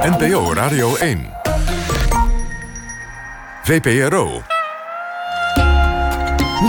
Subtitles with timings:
[0.00, 1.30] NPO Radio 1.
[3.62, 4.42] VPRO.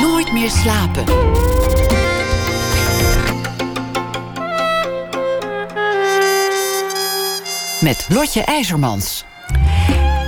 [0.02, 1.04] Nooit meer slapen.
[7.82, 9.26] Met Lotje IJzermans.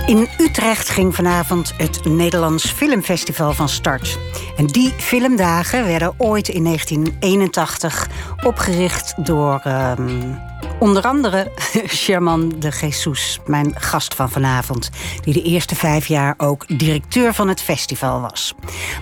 [0.06, 4.18] In Utrecht ging vanavond het Nederlands Filmfestival van start.
[4.56, 8.08] En die filmdagen werden ooit in 1981
[8.42, 9.60] opgericht door.
[9.64, 10.52] ehm,
[10.84, 11.50] Onder andere
[11.86, 14.90] Sherman de Jesus, mijn gast van vanavond,
[15.22, 18.54] die de eerste vijf jaar ook directeur van het festival was.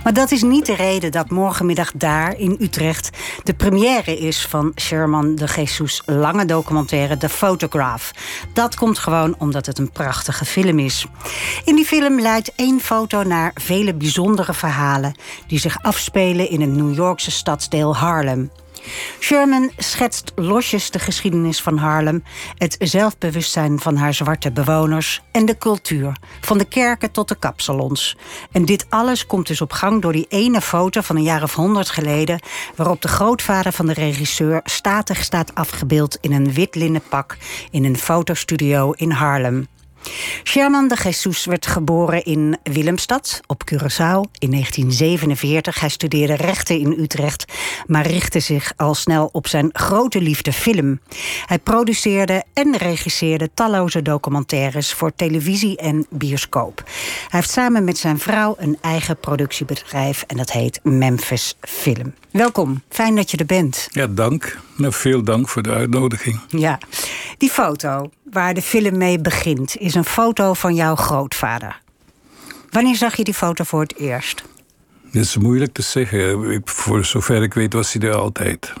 [0.03, 3.09] Maar dat is niet de reden dat morgenmiddag daar in Utrecht
[3.43, 8.11] de première is van Sherman de Jesus' lange documentaire The Photograph.
[8.53, 11.05] Dat komt gewoon omdat het een prachtige film is.
[11.65, 15.15] In die film leidt één foto naar vele bijzondere verhalen
[15.47, 18.51] die zich afspelen in een New Yorkse stadsdeel Harlem.
[19.19, 22.23] Sherman schetst losjes de geschiedenis van Harlem,
[22.57, 28.17] het zelfbewustzijn van haar zwarte bewoners en de cultuur, van de kerken tot de kapsalons.
[28.51, 31.55] En dit alles komt dus op gang door die ene foto van een jaar of
[31.55, 32.41] honderd geleden,
[32.75, 37.37] waarop de grootvader van de regisseur statig staat afgebeeld in een wit linnen pak
[37.71, 39.67] in een fotostudio in Harlem.
[40.43, 45.79] Sherman de Jesus werd geboren in Willemstad op Curaçao in 1947.
[45.79, 47.45] Hij studeerde rechten in Utrecht,
[47.87, 50.99] maar richtte zich al snel op zijn grote liefde film.
[51.45, 56.83] Hij produceerde en regisseerde talloze documentaires voor televisie en bioscoop.
[57.29, 62.13] Hij heeft samen met zijn vrouw een eigen productiebedrijf en dat heet Memphis Film.
[62.31, 63.87] Welkom, fijn dat je er bent.
[63.91, 64.59] Ja, dank.
[64.75, 66.39] Nou, veel dank voor de uitnodiging.
[66.47, 66.77] Ja,
[67.37, 71.81] die foto waar de film mee begint is een foto van jouw grootvader.
[72.69, 74.43] Wanneer zag je die foto voor het eerst?
[75.11, 76.51] Dat is moeilijk te zeggen.
[76.51, 78.73] Ik- Voor zover ik weet was hij er altijd.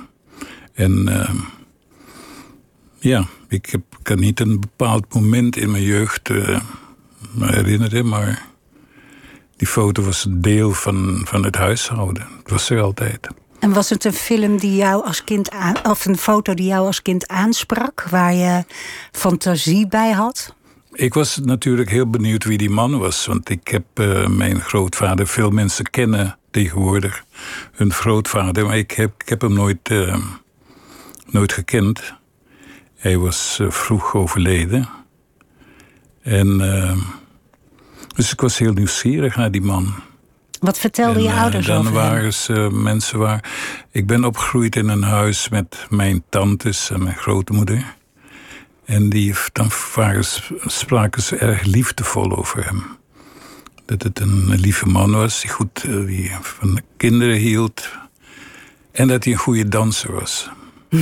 [0.73, 1.35] En ehm,
[2.99, 6.59] ja, ik heb, kan niet een bepaald moment in mijn jeugd eh,
[7.31, 8.45] me herinneren, maar
[9.57, 12.27] die foto was een deel van, van het huishouden.
[12.37, 13.27] Het was er altijd.
[13.63, 15.49] En was het een film die jou als kind
[15.83, 18.63] of een foto die jou als kind aansprak, waar je
[19.11, 20.55] fantasie bij had?
[20.91, 23.25] Ik was natuurlijk heel benieuwd wie die man was.
[23.25, 27.23] Want ik heb eh, mijn grootvader, veel mensen kennen tegenwoordig
[27.71, 28.65] hun grootvader.
[28.65, 30.17] Maar ik heb, ik heb hem nooit, eh,
[31.25, 32.13] nooit gekend.
[32.95, 34.89] Hij was eh, vroeg overleden.
[36.21, 36.57] En
[38.15, 39.93] dus ik was heel nieuwsgierig naar die man.
[40.63, 42.01] Wat vertelden je En, eh, ouders dan over hem?
[42.01, 43.51] waren ze mensen waar.
[43.91, 47.95] Ik ben opgegroeid in een huis met mijn tantes en mijn grootmoeder.
[48.85, 50.23] En die, dan waren,
[50.65, 52.83] spraken ze erg liefdevol over hem.
[53.85, 57.89] Dat het een lieve man was, die goed eh, die van de kinderen hield.
[58.91, 60.49] En dat hij een goede danser was.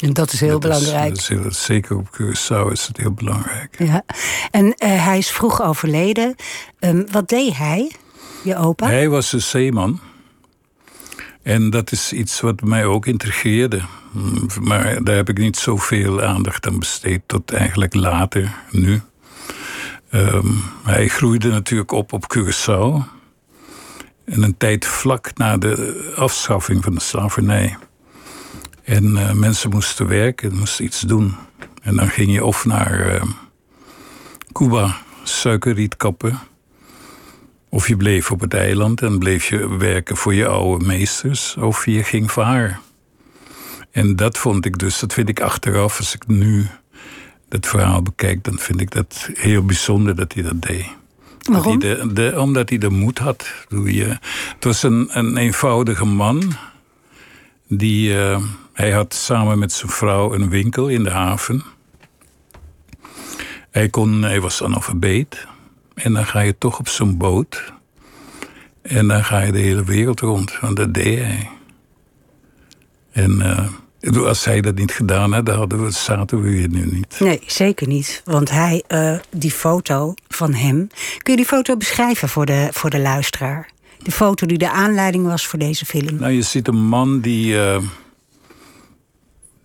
[0.00, 1.28] En dat is heel Dat is- belangrijk.
[1.42, 3.74] dat is zeker op Curaçao is het heel belangrijk.
[3.78, 4.02] Ja.
[4.50, 6.34] En eh, hij is vroeg overleden.
[6.78, 7.90] Ehm, wat deed hij,
[8.42, 8.86] je opa?
[8.86, 10.00] Hij was een zeeman.
[11.42, 13.80] En dat is iets wat mij ook intrigeerde.
[14.12, 19.00] Mm, Maar daar heb ik niet zoveel aandacht aan besteed tot eigenlijk later, nu.
[20.10, 20.46] Ehm,
[20.82, 23.18] hij groeide natuurlijk op op Curaçao.
[24.24, 27.76] En een tijd vlak na de afschaffing van de slavernij.
[28.84, 31.34] En eh, mensen moesten werken, moesten iets doen.
[31.82, 33.22] En dan ging je of naar eh,
[34.52, 36.38] Cuba suikerriet kappen...
[37.70, 41.86] Of je bleef op het eiland en bleef je werken voor je oude meesters, of
[41.86, 42.80] je ging varen.
[43.90, 46.66] En dat vond ik dus, dat vind ik achteraf, als ik nu
[47.48, 50.86] het verhaal bekijk, dan vind ik dat heel bijzonder dat hij dat deed.
[51.42, 51.78] Waarom?
[51.78, 53.52] Dat hij de, de, omdat hij de moed had.
[53.68, 54.06] Doe je,
[54.54, 56.52] het was een, een eenvoudige man.
[57.68, 58.42] Die, eh,
[58.72, 61.64] hij had samen met zijn vrouw een winkel in de haven.
[63.70, 65.46] Hij, kon, hij was analfabeet.
[65.94, 67.72] En dan ga je toch op zo'n boot.
[68.82, 70.60] En dan ga je de hele wereld rond.
[70.60, 71.48] Want dat deed hij.
[73.12, 73.40] En
[74.02, 77.20] eh, als hij dat niet gedaan had, dan hadden we, zaten we hier nu niet.
[77.20, 78.22] Nee, zeker niet.
[78.24, 80.88] Want hij, eh, die foto van hem.
[81.18, 83.70] Kun je die foto beschrijven voor de, voor de luisteraar?
[84.02, 86.16] De foto die de aanleiding was voor deze film.
[86.16, 87.82] Nou, je ziet een man die, eh,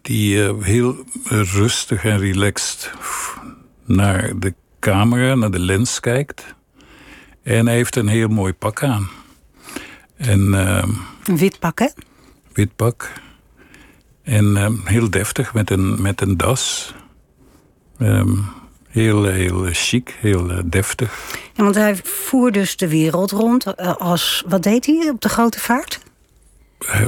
[0.01, 2.91] die heel rustig en relaxed
[3.85, 4.53] naar de
[4.91, 6.55] camera, naar de lens kijkt.
[7.43, 9.09] En hij heeft een heel mooi pak aan.
[10.17, 10.87] En eh,
[11.23, 11.87] Een wit pak, hè?
[12.53, 13.11] wit pak.
[14.23, 16.93] En eh, heel deftig met een, met een das.
[17.97, 18.37] Ehm,
[18.87, 21.37] heel, heel chic, heel eh, deftig.
[21.53, 24.43] Ja, want hij voer dus de wereld rond eh, als...
[24.47, 25.99] Wat deed hij op de grote vaart?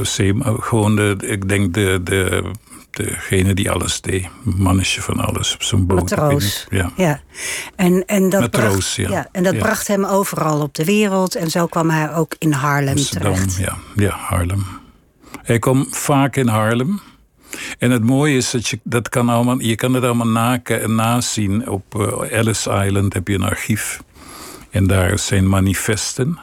[0.02, 2.52] Zeem- gewoon de, ik denk de, de
[3.04, 4.28] degene die alles deed.
[4.44, 6.00] Mannetje van alles op zo'n boot.
[6.00, 6.68] Matroos.
[6.70, 6.92] Ja.
[6.96, 7.20] Ja.
[7.76, 9.28] En, en dat, Matroos, bracht, ja.
[9.32, 9.60] en dat Ja.
[9.60, 11.36] bracht hem overal op de wereld.
[11.36, 13.58] En zo kwam hij ook in Haarlem Amsterdam, terecht.
[13.58, 14.66] ja, ja, Haarlem.
[15.44, 17.00] Hij kwam vaak in Haarlem.
[17.80, 21.70] En het mooie is dat je dat kan allemaal, je kan het allemaal na, nazien.
[21.70, 24.02] Op eh, Ellis Island heb je een archief.
[24.70, 26.40] En daar zijn manifesten.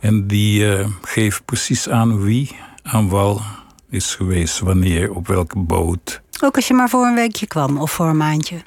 [0.00, 3.42] En die eh, geven precies aan wie aan wal
[3.90, 6.20] is geweest, wanneer, op welke boot.
[6.42, 8.62] Ook als je maar voor een weekje kwam of voor een maandje.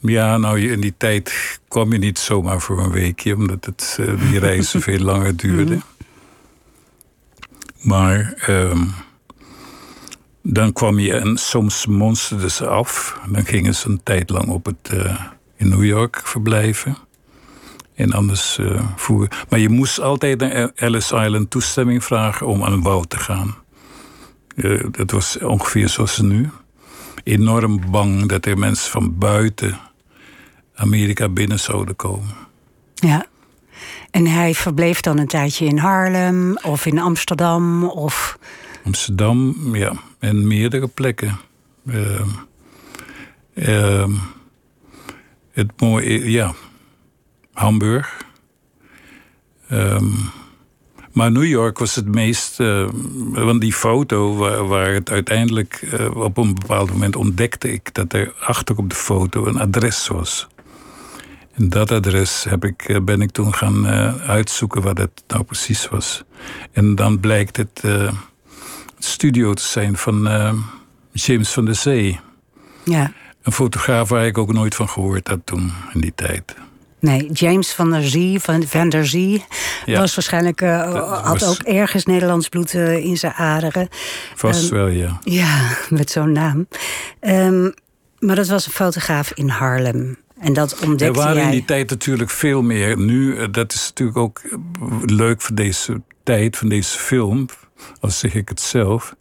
[0.00, 3.96] Ja, nou, je- in die tijd kwam je niet zomaar voor een weekje, omdat het,
[4.00, 5.82] eh, die reizen veel langer duurden.
[7.80, 8.84] Maar ehm,
[10.42, 13.20] dan kwam je en soms monsterden ze af.
[13.28, 15.20] Dan gingen ze een tijd lang op het, eh,
[15.56, 16.96] in New York verblijven.
[17.94, 19.28] En anders eh voeren.
[19.48, 23.54] Maar je moest altijd naar Ellis Island toestemming vragen om aan wal te gaan.
[24.56, 26.50] Eh, dat was ongeveer zoals nu.
[27.24, 29.78] Enorm bang dat er mensen van buiten
[30.74, 32.34] Amerika binnen zouden komen.
[32.94, 33.26] Ja.
[34.10, 38.38] En hij verbleef dan een tijdje in Haarlem of in Amsterdam of...
[38.84, 41.38] Amsterdam, ja, en meerdere plekken.
[41.86, 42.28] Ehm,
[43.54, 44.10] ehm,
[45.52, 46.54] het mooie, ja,
[47.52, 48.24] Hamburg.
[49.68, 50.12] Ehm,
[51.14, 52.88] maar New York was het meest, eh,
[53.32, 58.12] want die foto waar, waar het uiteindelijk eh, op een bepaald moment ontdekte ik dat
[58.12, 60.46] er achter op de foto een adres was.
[61.54, 63.86] En dat adres heb ik, eh, ben ik toen gaan
[64.18, 66.24] uitzoeken wat het nou precies was.
[66.72, 67.82] En dan blijkt het
[68.98, 70.28] studio te zijn van
[71.12, 72.20] James van der Zee.
[72.84, 73.12] Ja.
[73.42, 76.54] Een fotograaf waar ik ook nooit van gehoord had toen, in die tijd.
[77.04, 79.44] Nee, James van der Zee, van Van der Zee,
[79.84, 80.00] Ja.
[80.00, 83.88] was waarschijnlijk, eh, had was- ook ergens Nederlands bloed eh, in zijn aderen.
[84.34, 85.18] Vast Ehm, wel, ja.
[85.24, 86.68] Ja, met zo'n naam.
[87.20, 87.70] Ehm,
[88.18, 90.16] maar dat was een fotograaf in Haarlem.
[90.38, 91.44] En dat Er ontdekte waren jij.
[91.44, 92.98] in die tijd natuurlijk veel meer.
[92.98, 94.42] Nu, eh, dat is natuurlijk ook
[95.06, 97.46] leuk voor deze tijd, van deze film.
[98.00, 99.14] Al zeg ik het zelf.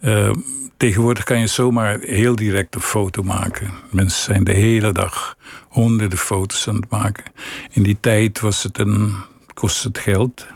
[0.00, 0.30] Eh,
[0.78, 3.70] tegenwoordig kan je zomaar heel direct een foto maken.
[3.90, 5.36] Mensen zijn de hele dag
[5.68, 7.24] honderden foto's aan het maken.
[7.70, 9.14] In die tijd was het een,
[9.54, 10.46] kostte het geld.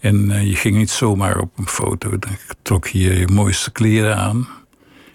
[0.00, 2.18] En eh, je ging niet zomaar op een foto.
[2.18, 4.48] Dan trok je je mooiste kleren aan.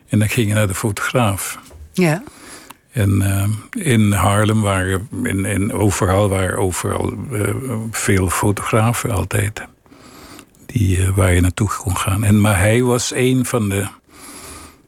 [0.07, 1.59] En dan ging je naar de fotograaf.
[1.94, 2.24] Ja.
[2.92, 3.50] En eh,
[3.88, 7.56] in Haarlem waren, en, en overal waren overal eh,
[7.92, 9.68] veel fotografen altijd.
[10.66, 12.24] Die, waar je naartoe kon gaan.
[12.24, 13.88] En, maar hij was een van de,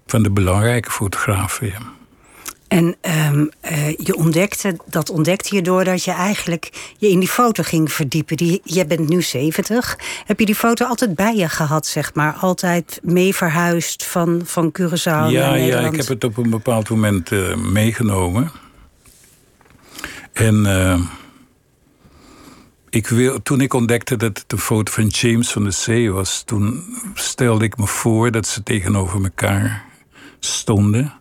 [0.06, 1.68] van de belangrijke fotografen.
[1.68, 1.94] ja.
[2.68, 7.64] En ehm, eh, je ontdekte, dat ontdekte je doordat je eigenlijk je in die foto
[7.64, 8.38] ging verdiepen.
[8.38, 9.98] Die, jij bent nu 70.
[10.26, 12.34] Heb je die foto altijd bij je gehad, zeg maar?
[12.34, 15.84] Altijd mee verhuisd van, van Curaçao naar ja, Nederland?
[15.84, 18.52] ja, ik heb het op een bepaald moment eh, meegenomen.
[20.34, 21.00] En eh,
[22.90, 26.44] ik wil, toen ik ontdekte dat het een foto van James van de Zee was,
[26.46, 29.85] toen stelde ik me voor dat ze tegenover elkaar
[30.46, 31.14] stonden.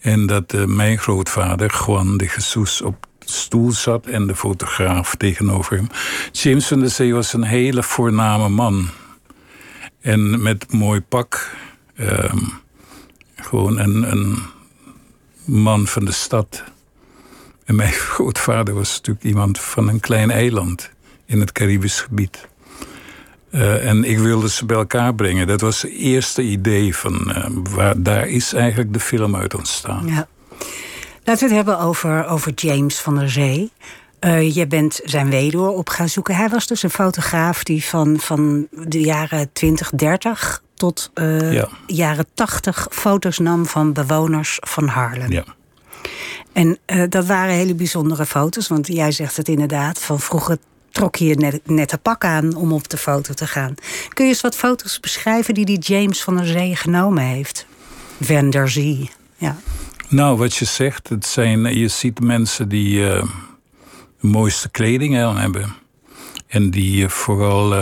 [0.00, 5.76] En dat eh, mijn grootvader, Juan de Jesus, op stoel zat en de fotograaf tegenover
[5.76, 5.88] hem.
[6.32, 8.88] James van de Zee was een hele voorname man.
[10.00, 11.56] En met mooi pak.
[11.96, 12.38] ehm,
[13.36, 14.38] gewoon een, een
[15.44, 16.64] man van de stad.
[17.64, 20.90] En mijn grootvader was natuurlijk iemand van een klein eiland
[21.26, 22.48] in het Caribisch gebied.
[23.50, 25.46] Eh, en ik wilde ze bij elkaar brengen.
[25.46, 30.06] Dat was het eerste idee van eh, waar, daar is eigenlijk de film uit ontstaan.
[30.06, 30.28] Ja.
[31.24, 33.70] Laten we het hebben over, over James van der Zee.
[34.18, 36.34] Eh, je bent zijn weduwe op gaan zoeken.
[36.34, 41.68] Hij was dus een fotograaf die van, van de jaren 20, 30 tot Ja.
[41.86, 45.32] jaren 80 foto's nam van bewoners van Haarlem.
[45.32, 45.44] Ja.
[46.52, 46.78] En
[47.08, 49.98] dat waren hele bijzondere foto's, want jij zegt het inderdaad.
[49.98, 50.58] Van vroeger
[50.92, 53.74] trok je je net, net een pak aan om op de foto te gaan.
[54.08, 57.66] Kun je eens wat foto's beschrijven die die James van der Zee genomen heeft?
[58.20, 59.56] Van der Zee, ja.
[60.10, 63.22] Nou, wat je zegt, het zijn, je ziet mensen die eh,
[64.20, 65.74] de mooiste kleding aan hebben.
[66.46, 67.74] En die eh, vooral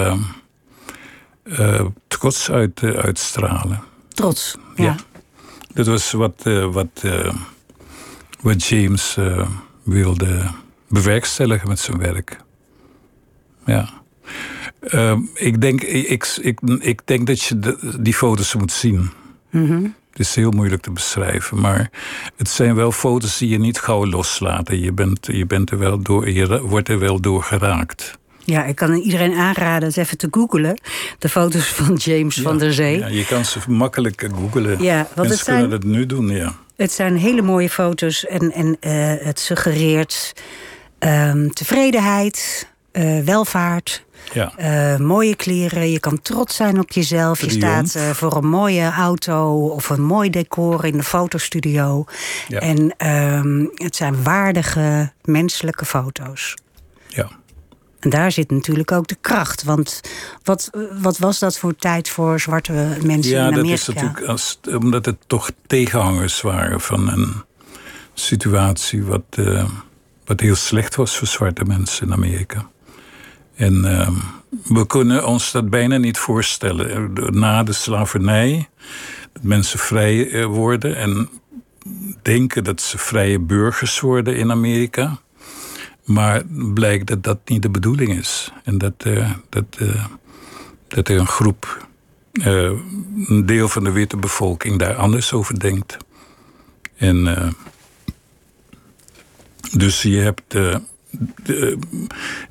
[1.42, 3.82] eh, trots uit, uitstralen.
[4.08, 4.56] Trots.
[4.74, 4.84] Ja.
[4.84, 4.96] Ja.
[5.74, 7.02] Dat was wat, wat,
[8.40, 9.16] wat James
[9.82, 10.50] wilde
[10.88, 12.38] bewerkstelligen met zijn werk.
[13.68, 13.88] Ja.
[14.80, 19.10] Ehm, ik, denk, ik, ik, ik denk dat je de- die foto's moet zien.
[20.10, 21.90] Het is heel moeilijk te beschrijven, maar
[22.36, 24.80] het zijn wel foto's die je niet gauw loslaten.
[24.80, 28.18] Je, bent, je, bent er wel door, je wordt er wel door geraakt.
[28.44, 30.80] Ja, ik kan iedereen aanraden het even te googelen.
[31.18, 32.98] De foto's van James van der Zee.
[32.98, 34.82] Ja, je kan ze makkelijk googelen.
[34.82, 36.54] Ja, want en het ze zijn- kunnen het nu doen, ja.
[36.76, 38.92] Het zijn hele mooie foto's en, en eh,
[39.26, 40.32] het suggereert
[40.98, 44.52] ehm, tevredenheid, eh, welvaart, ja.
[44.56, 45.90] eh, mooie kleren.
[45.90, 47.40] Je kan trots zijn op jezelf.
[47.40, 52.04] Je staat eh, voor een mooie auto of een mooi decor in de fotostudio.
[52.48, 52.60] Ja.
[52.60, 56.54] En ehm, het zijn waardige menselijke foto's.
[57.08, 57.28] ja.
[57.98, 59.62] En daar zit natuurlijk ook de kracht.
[59.62, 60.00] Want
[60.42, 63.74] wat, wat was dat voor tijd voor zwarte mensen Ja, in dat Amerika?
[63.74, 67.34] is natuurlijk als, omdat het toch tegenhangers waren van een
[68.14, 69.38] situatie wat,
[70.24, 72.68] wat heel slecht was voor zwarte mensen in Amerika.
[73.58, 74.08] En eh,
[74.64, 77.12] we kunnen ons dat bijna niet voorstellen.
[77.38, 78.68] Na de slavernij,
[79.32, 81.28] dat mensen vrij eh, worden en
[82.22, 85.18] denken dat ze vrije burgers worden in Amerika.
[86.04, 86.42] Maar
[86.74, 88.52] blijkt dat dat niet de bedoeling is.
[88.64, 90.04] En dat, eh, dat, eh,
[90.88, 91.86] dat er een groep
[92.32, 95.96] een deel van de witte bevolking daar anders over denkt.
[96.96, 97.54] En
[99.72, 100.54] dus je hebt.
[101.18, 101.78] Eh, de,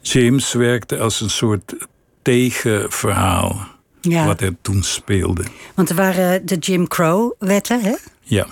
[0.02, 1.76] James werkte als een soort
[2.22, 3.76] tegenverhaal.
[4.02, 4.26] Ja.
[4.26, 5.44] Wat er toen speelde.
[5.76, 7.96] Want er waren de Jim Crow-wetten, hè?
[8.22, 8.48] Ja,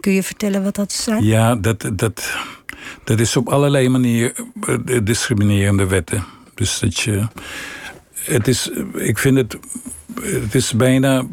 [0.00, 1.24] Kun je vertellen wat dat zijn?
[1.24, 2.36] ja dat, dat,
[3.04, 4.34] dat is op allerlei manieren
[4.66, 6.24] eh, discriminerende wetten.
[6.54, 7.26] Dus dat je.
[8.12, 9.58] Het is, ik vind het.
[10.22, 11.24] Het is bijna eh,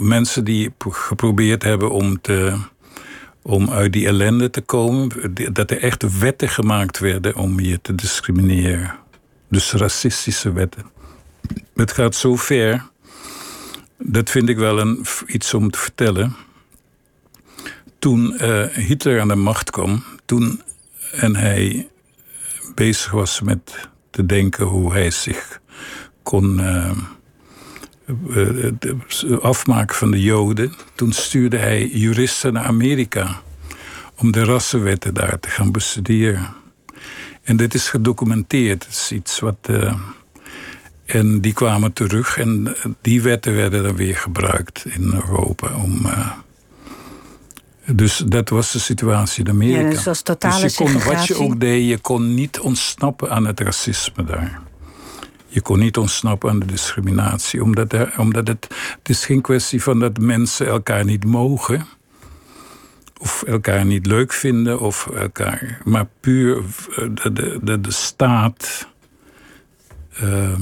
[0.00, 2.56] mensen die geprobeerd hebben om te.
[3.46, 5.10] Om uit die ellende te komen,
[5.52, 8.94] dat er echt wetten gemaakt werden om je te discrimineren.
[9.48, 10.84] Dus racistische wetten.
[11.74, 12.84] Het gaat zo ver.
[13.98, 16.36] Dat vind ik wel een, iets om te vertellen.
[17.98, 20.62] Toen eh, Hitler aan de macht kwam, toen
[21.12, 21.88] en hij
[22.74, 25.60] bezig was met te denken hoe hij zich
[26.22, 26.98] kon eh,
[28.06, 28.14] eh,
[28.78, 28.96] de-
[29.40, 33.40] afmaken van de Joden, toen stuurde hij juristen naar Amerika
[34.16, 36.48] om de rassenwetten daar te gaan bestuderen.
[37.42, 38.84] En dit is gedocumenteerd.
[38.84, 39.56] Het is iets wat.
[39.62, 39.94] eh,
[41.04, 46.06] en die kwamen terug en die wetten werden dan weer gebruikt in Europa om.
[46.06, 46.30] eh,
[47.86, 49.80] dus dat was de situatie in Amerika.
[49.80, 53.30] Ja, dus was totale Dus je kon, wat je ook deed, je kon niet ontsnappen
[53.30, 54.60] aan het racisme daar.
[55.54, 57.62] Je kon niet ontsnappen aan de discriminatie.
[57.62, 58.66] Omdat, er, omdat het,
[58.98, 61.86] het is geen kwestie van dat mensen elkaar niet mogen.
[63.20, 64.80] Of elkaar niet leuk vinden.
[64.80, 68.88] Of elkaar, maar puur eh, de, de, de, de staat
[70.16, 70.58] eh,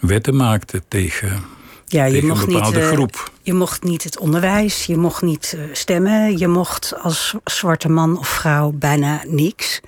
[0.00, 1.44] wetten maakte tegen,
[1.86, 3.30] Ja, je tegen mocht een niet, bepaalde eh, groep.
[3.42, 8.28] Je mocht niet het onderwijs, je mocht niet stemmen, je mocht als zwarte man of
[8.28, 9.80] vrouw bijna niks.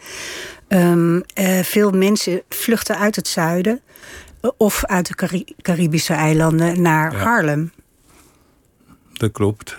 [0.69, 3.81] Ehm, eh, veel mensen vluchten uit het zuiden
[4.41, 7.19] eh, of uit de Cari- Caribische eilanden naar Ja.
[7.19, 7.73] Harlem.
[9.13, 9.77] Dat klopt.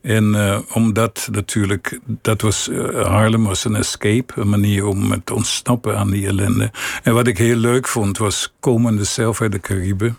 [0.00, 5.98] En eh, omdat natuurlijk, dat was, Harlem was een escape, een manier om te ontsnappen
[5.98, 6.70] aan die ellende.
[7.02, 10.18] En wat ik heel leuk vond, was komende zelf uit de Cariben,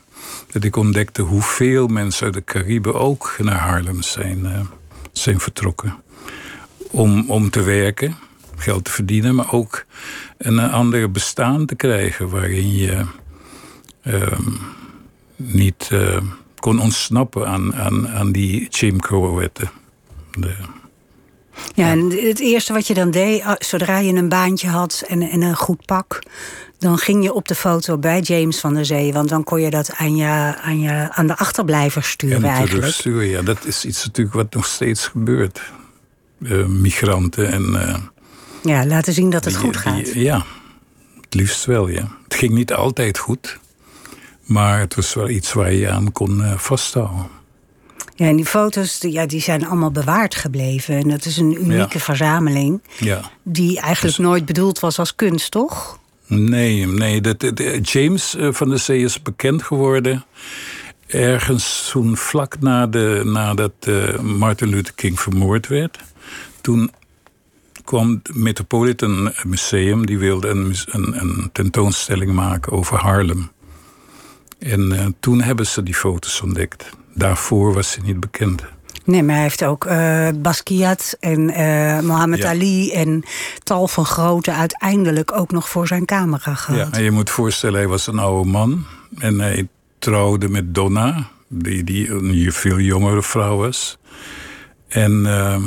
[0.51, 4.68] dat ik ontdekte hoeveel mensen uit de Cariben ook naar Harlem zijn,
[5.12, 5.96] zijn vertrokken.
[6.92, 8.15] Om, om te werken,
[8.55, 9.85] geld te verdienen, maar ook
[10.38, 13.05] een andere bestaan te krijgen waarin je
[14.01, 14.51] ehm,
[15.35, 16.17] niet eh,
[16.59, 19.69] kon ontsnappen aan, aan, aan die Jim Crow-wetten.
[21.74, 25.21] Ja, en het eerste wat je dan deed, ah, zodra je een baantje had en,
[25.21, 26.24] en een goed pak,
[26.77, 29.13] dan ging je op de foto bij James van der Zee.
[29.13, 32.79] Want dan kon je dat aan, je, aan, je, aan de achterblijver sturen en eigenlijk.
[32.79, 35.62] terugsturen, ja, dat is iets natuurlijk wat nog steeds gebeurt.
[36.43, 38.13] Eh, migranten en...
[38.65, 40.13] eh, Ja, laten zien dat het die- goed die- gaat.
[40.13, 40.45] ja,
[41.22, 42.07] het liefst wel, ja.
[42.24, 43.60] Het ging niet altijd goed.
[44.45, 47.27] Maar het was wel iets waar je aan kon eh, vasthouden.
[48.15, 50.95] Ja, en die foto's die, ja, die zijn allemaal bewaard gebleven.
[50.98, 52.00] En dat is een unieke Ja.
[52.00, 52.81] verzameling.
[53.00, 53.31] Ja.
[53.43, 56.00] Die eigenlijk Dus- nooit bedoeld was als kunst, toch?
[56.27, 57.22] Nee, nee.
[57.22, 60.25] Dat, dat- James eh, van der Zee is bekend geworden.
[61.07, 66.00] Ergens toen vlak na de, nadat eh, Martin Luther King vermoord werd.
[66.62, 66.91] Toen
[67.86, 70.06] kwam het Metropolitan Museum.
[70.06, 73.51] Die wilde een, een, een tentoonstelling maken over Harlem.
[74.60, 76.89] En eh, toen hebben ze die foto's ontdekt.
[77.13, 78.63] Daarvoor was hij niet bekend.
[79.04, 82.50] Nee, maar hij heeft ook eh, Basquiat en eh Mohammed Ja.
[82.50, 82.92] Ali...
[82.92, 83.24] en
[83.63, 86.94] tal van grote uiteindelijk ook nog voor zijn camera Ja, gehad.
[86.96, 88.86] en je moet voorstellen, hij was een oude man.
[89.18, 89.68] En hij
[90.00, 93.98] trouwde met Donna, die, die een veel jongere vrouw was.
[94.88, 95.62] En, ehm,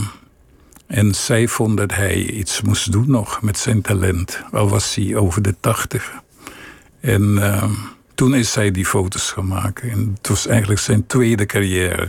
[0.88, 4.42] en zij vond dat hij iets moest doen nog met zijn talent.
[4.50, 6.12] Al was hij over de tachtig.
[7.00, 7.72] En ehm,
[8.14, 9.90] toen is hij die foto's gaan maken.
[9.90, 12.08] En het was eigenlijk zijn tweede carrière.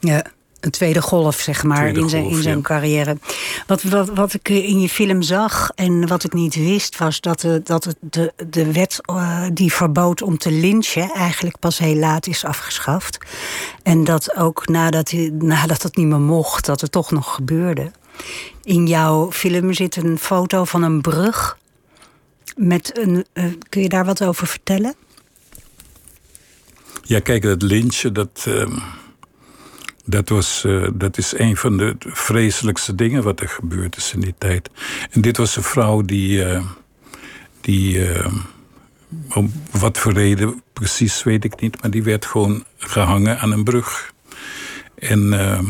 [0.00, 0.24] Ja,
[0.60, 2.62] een tweede golf, zeg maar, Tweede in zijn, golf, in zijn ja.
[2.62, 3.18] carrière.
[3.66, 6.98] Wat, wat, wat ik in je film zag en wat ik niet wist...
[6.98, 11.10] was dat, de, dat het de, de wet eh, die verbood om te lynchen...
[11.10, 13.18] eigenlijk pas heel laat is afgeschaft.
[13.82, 17.90] En dat ook nadat, hij- nadat het niet meer mocht, dat het toch nog gebeurde.
[18.62, 21.58] In jouw film zit een foto van een brug...
[22.56, 24.94] Met een, eh, kun je daar wat over vertellen?
[27.02, 28.78] Ja, kijk, dat lynchen, dat, ehm,
[30.08, 34.20] dat, was, eh, dat is een van de vreselijkste dingen wat er gebeurd is in
[34.20, 34.70] die tijd.
[35.10, 36.64] En dit was een vrouw die, eh,
[37.60, 38.32] die eh,
[39.34, 43.64] om wat voor reden precies weet ik niet, maar die werd gewoon gehangen aan een
[43.64, 44.12] brug.
[44.94, 45.64] En ehm,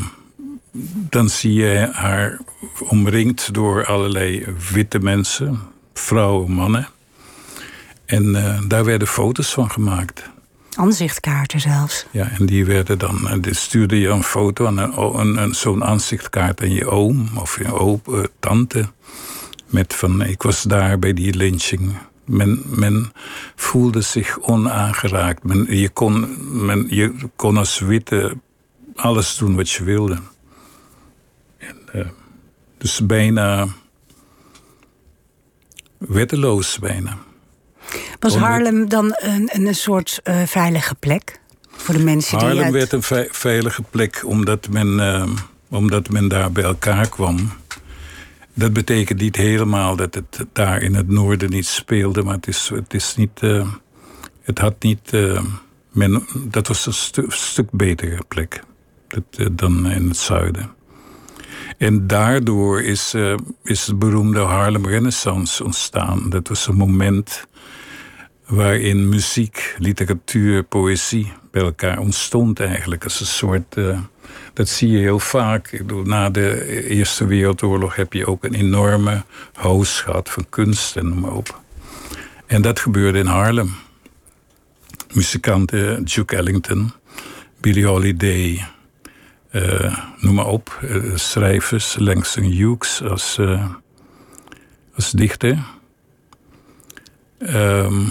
[1.10, 2.40] dan zie je haar
[2.78, 5.60] omringd door allerlei witte mensen,
[5.94, 6.88] vrouwen, mannen.
[8.04, 8.32] En
[8.68, 10.30] daar werden foto's van gemaakt.
[10.74, 12.06] Aanzichtkaarten zelfs.
[12.10, 15.54] Ja, en die werden dan, en die stuurde je een foto aan een, een, een,
[15.54, 18.88] zo'n aanzichtkaart aan je oom of je oom, eh, tante.
[19.66, 21.96] Met van, ik was daar bij die lynching.
[22.24, 23.12] Men, men
[23.54, 25.44] voelde zich onaangeraakt.
[25.44, 28.36] Men, je, kon, men, je kon als witte
[28.94, 30.18] alles doen wat je wilde.
[31.58, 32.06] En, eh,
[32.78, 33.66] dus bijna
[35.98, 37.18] wetteloos bijna.
[38.20, 41.40] Was Om- Haarlem dan een, een soort eh, veilige plek?
[41.70, 42.72] Voor de mensen die Haarlem uit...
[42.72, 45.28] werd een vei- veilige plek omdat men, eh,
[45.68, 47.52] omdat men daar bij elkaar kwam.
[48.54, 52.70] Dat betekent niet helemaal dat het daar in het noorden niet speelde, maar het is,
[52.74, 53.30] het is niet.
[53.40, 53.68] eh,
[54.42, 55.12] het had niet.
[55.12, 55.42] eh,
[55.92, 58.62] men, dat was een stu- stuk betere plek
[59.08, 60.70] dat, eh, dan in het zuiden.
[61.78, 63.34] En daardoor is, eh,
[63.64, 66.30] is de beroemde Harlem Renaissance ontstaan.
[66.30, 67.46] Dat was een moment
[68.48, 73.04] waarin muziek, literatuur, poëzie bij elkaar ontstond eigenlijk.
[73.04, 74.00] Als een soort, eh,
[74.52, 75.82] dat zie je heel vaak.
[76.04, 81.20] Na de Eerste Wereldoorlog heb je ook een enorme hoos gehad van kunst en noem
[81.20, 81.60] maar op.
[82.46, 83.74] En dat gebeurde in Haarlem.
[85.14, 86.92] Muzikanten, Duke Ellington,
[87.60, 88.66] Billie Holiday,
[89.50, 90.78] eh, noem maar op.
[90.82, 93.40] Eh, schrijvers, Langston Hughes als,
[94.94, 95.58] als dichter.
[97.38, 98.04] Ehm,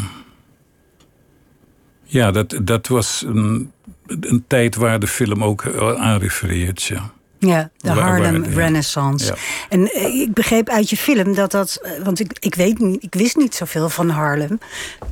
[2.08, 3.72] ja, dat, dat was een,
[4.08, 6.84] een tijd waar de film ook aan refereert.
[6.84, 7.15] Ja.
[7.39, 8.43] Ja, de Harlem.
[8.43, 9.26] Renaissance.
[9.26, 9.36] Ja.
[9.70, 11.80] En eh, ik begreep uit je film dat dat...
[11.84, 14.60] eh, Want ik, ik, weet niet, ik wist niet zoveel van Harlem.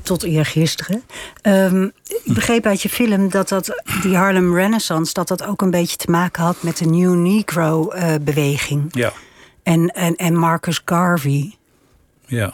[0.01, 1.03] Tot eergisteren.
[1.41, 1.83] Ehm
[2.23, 5.13] ik begreep uit je film dat, dat die Harlem Renaissance...
[5.13, 8.87] dat dat ook een beetje te maken had met de New Negro-beweging.
[8.91, 9.13] Ja,
[9.63, 11.55] en, en, en Marcus Garvey.
[12.25, 12.53] ja.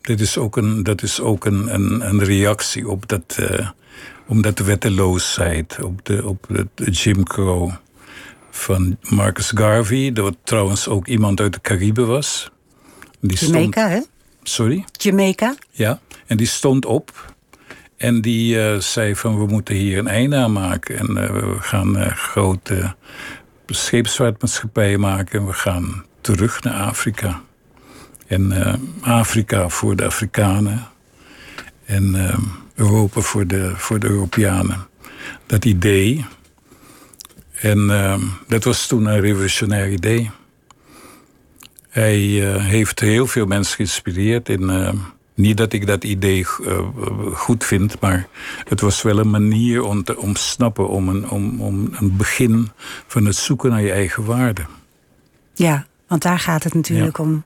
[0.00, 3.68] Dit is ook een, dat is ook een, een, een reactie op dat, eh
[4.26, 7.70] op dat wetteloosheid, op de, op de, de Jim Crow
[8.50, 10.12] van Marcus Garvey.
[10.12, 12.50] Dat trouwens ook iemand uit de Cariben was.
[13.20, 14.00] Die stond- Jamaica, hè?
[14.42, 14.84] Sorry?
[14.92, 15.54] Jamaica.
[15.70, 17.34] Ja, en die stond op
[17.96, 20.98] en die eh, zei van we moeten hier een einde aan maken.
[20.98, 22.94] En eh, we gaan grote
[23.66, 27.42] scheepsvaartmaatschappijen maken en we gaan terug naar Afrika.
[28.30, 30.86] En eh, Afrika voor de Afrikanen
[31.84, 32.38] en eh,
[32.74, 34.86] Europa voor de, voor de Europeanen.
[35.46, 36.24] Dat idee.
[37.60, 40.30] En eh, dat was toen een revolutionair idee.
[41.88, 44.48] Hij eh, heeft heel veel mensen geïnspireerd.
[44.48, 44.92] In, eh,
[45.34, 46.78] niet dat ik dat idee eh,
[47.32, 48.26] goed vind, maar
[48.64, 52.68] het was wel een manier om te ontsnappen, om een, om, om een begin
[53.06, 54.62] van het zoeken naar je eigen waarde.
[55.54, 57.44] Ja, want daar gaat het natuurlijk om.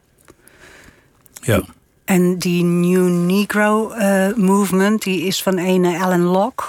[1.45, 1.63] Ja,
[2.05, 6.65] En die New Negro eh, movement, die is van ene Alan Locke.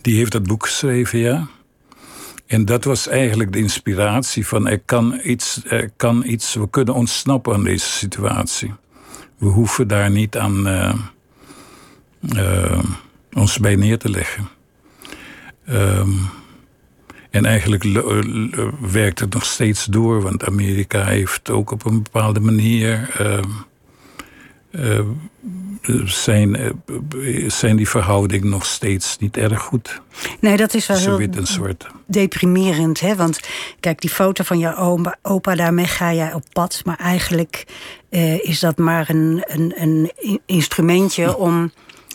[0.00, 1.46] die heeft dat boek geschreven, ja.
[2.46, 6.94] En dat was eigenlijk de inspiratie van er kan iets, er kan iets, we kunnen
[6.94, 8.72] ontsnappen aan deze situatie.
[9.38, 10.94] We hoeven daar niet aan eh,
[12.36, 12.82] eh,
[13.32, 14.48] ons bij neer te leggen.
[15.66, 16.10] Ehm,
[17.30, 17.84] en eigenlijk
[18.80, 23.10] werkt het nog steeds door, want Amerika heeft ook op een bepaalde manier.
[23.18, 23.50] ehm,
[24.72, 25.00] eh,
[26.04, 26.70] zijn, eh,
[27.50, 30.00] zijn die verhoudingen nog steeds niet erg goed.
[30.40, 31.86] Nee, dat is wel heel wit en zwart.
[32.06, 33.00] deprimerend.
[33.00, 33.16] Hè?
[33.16, 33.40] Want
[33.80, 36.82] kijk, die foto van jouw opa, opa daarmee ga jij op pad.
[36.84, 37.64] Maar eigenlijk
[38.08, 41.72] eh, is dat maar een, een, een in- instrumentje om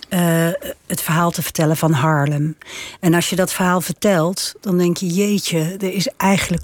[0.09, 0.49] eh,
[0.87, 2.57] het verhaal te vertellen van Harlem.
[2.99, 6.63] En als je dat verhaal vertelt, dan denk je: jeetje, er is eigenlijk.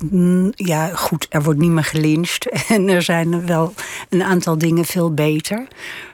[0.52, 2.48] Ja, goed, er wordt niet meer gelyncht.
[2.68, 3.74] En er zijn wel
[4.10, 5.68] een aantal dingen veel beter.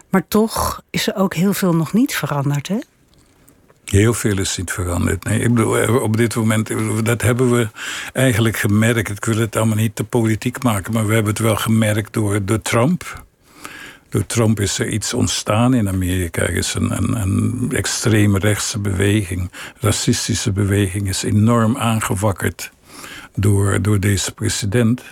[0.09, 2.77] Maar toch is er ook heel veel nog niet veranderd, hè?
[3.85, 5.23] Heel veel is niet veranderd.
[5.23, 6.71] Nee, ik bedoel, eh, op dit moment,
[7.05, 7.67] dat hebben we
[8.13, 9.09] eigenlijk gemerkt.
[9.09, 12.45] Ik wil het allemaal niet te politiek maken, maar we hebben het wel gemerkt door,
[12.45, 13.23] door Trump.
[14.09, 16.41] Door Trump is er iets ontstaan in Amerika.
[16.41, 22.71] Er is een, een, een extreme rechtse beweging, racistische beweging, is enorm aangewakkerd
[23.35, 25.03] door, door deze president.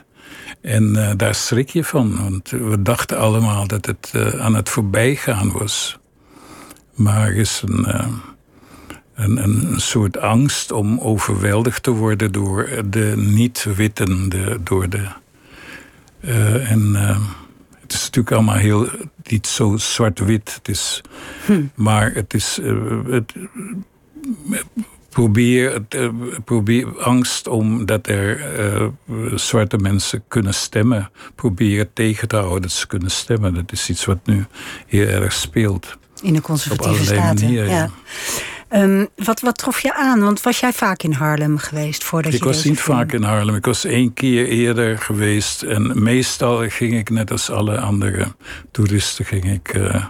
[0.62, 4.69] En uh, daar schrik je van, want we dachten allemaal dat het uh, aan het
[4.69, 5.99] voorbijgaan was.
[6.95, 8.07] Maar er is een, uh,
[9.15, 14.29] een, een soort angst om overweldigd te worden door de niet-witten,
[14.63, 15.07] door de.
[16.63, 16.95] en
[17.88, 18.89] het is natuurlijk allemaal heel
[19.23, 20.54] niet zo zwart-wit.
[20.56, 21.02] Het is,
[21.45, 21.63] hm.
[21.76, 22.60] Maar het is.
[23.10, 23.34] het,
[25.10, 26.10] probeer, uh,
[26.45, 28.60] probeer angst omdat er
[29.10, 31.12] uh, zwarte mensen kunnen stemmen.
[31.36, 33.54] Probeer tegen te houden dat ze kunnen stemmen.
[33.54, 34.45] Dat is iets wat nu
[34.88, 35.97] heel erg speelt.
[36.21, 37.45] In de conservatieve staten.
[37.45, 37.89] Manieren, ja.
[38.73, 40.19] Um, wat, wat trof je aan?
[40.19, 43.56] Want was jij vaak in Haarlem geweest voordat ik je was niet vaak in Haarlem.
[43.56, 45.62] Ik was één keer eerder geweest.
[45.62, 48.36] En meestal ging ik net als alle andere
[48.71, 49.25] toeristen...
[49.25, 50.06] ging ik uh,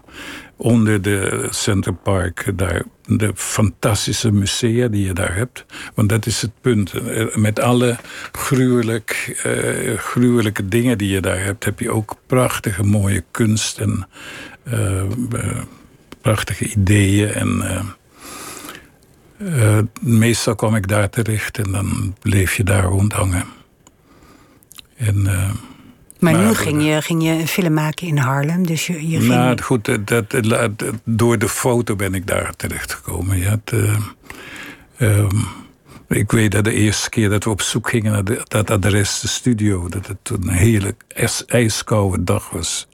[0.55, 5.65] onder de Center Park daar de fantastische musea die je daar hebt.
[5.95, 6.93] Want dat is het punt.
[6.93, 7.97] Eh, met alle
[8.31, 14.07] gruwelijk, uh, gruwelijke dingen die je daar hebt, heb je ook prachtige mooie kunst en
[14.73, 15.03] uh,
[16.21, 17.29] prachtige ideeën.
[17.33, 17.63] En
[20.01, 23.45] meestal kwam ik daar terecht en dan bleef je daar rondhangen.
[24.95, 25.27] En
[26.19, 28.67] maar, nu ging je, ging je een film maken in Harlem.
[28.67, 29.31] Dus je, je ging...
[29.31, 33.37] Nou, goed, dat, dat, door de foto ben ik daar terechtgekomen.
[33.37, 33.97] Ja, het, uh,
[34.99, 35.47] um,
[36.07, 39.19] ik weet dat de eerste keer dat we op zoek gingen naar de, dat adres,
[39.19, 40.95] de studio, dat het een hele
[41.47, 42.87] ijskoude dag was.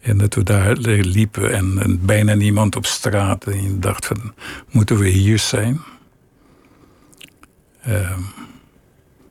[0.00, 3.46] En dat we daar liepen en, bijna niemand op straat.
[3.46, 4.34] En je dacht van,
[4.70, 5.80] moeten we hier zijn?
[7.88, 8.18] Uh,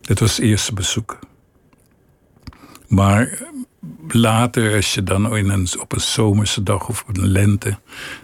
[0.01, 1.19] dat was het eerste bezoek.
[2.87, 3.39] Maar
[4.07, 7.79] later, als je dan in een, op een zomerse dag of op een lente,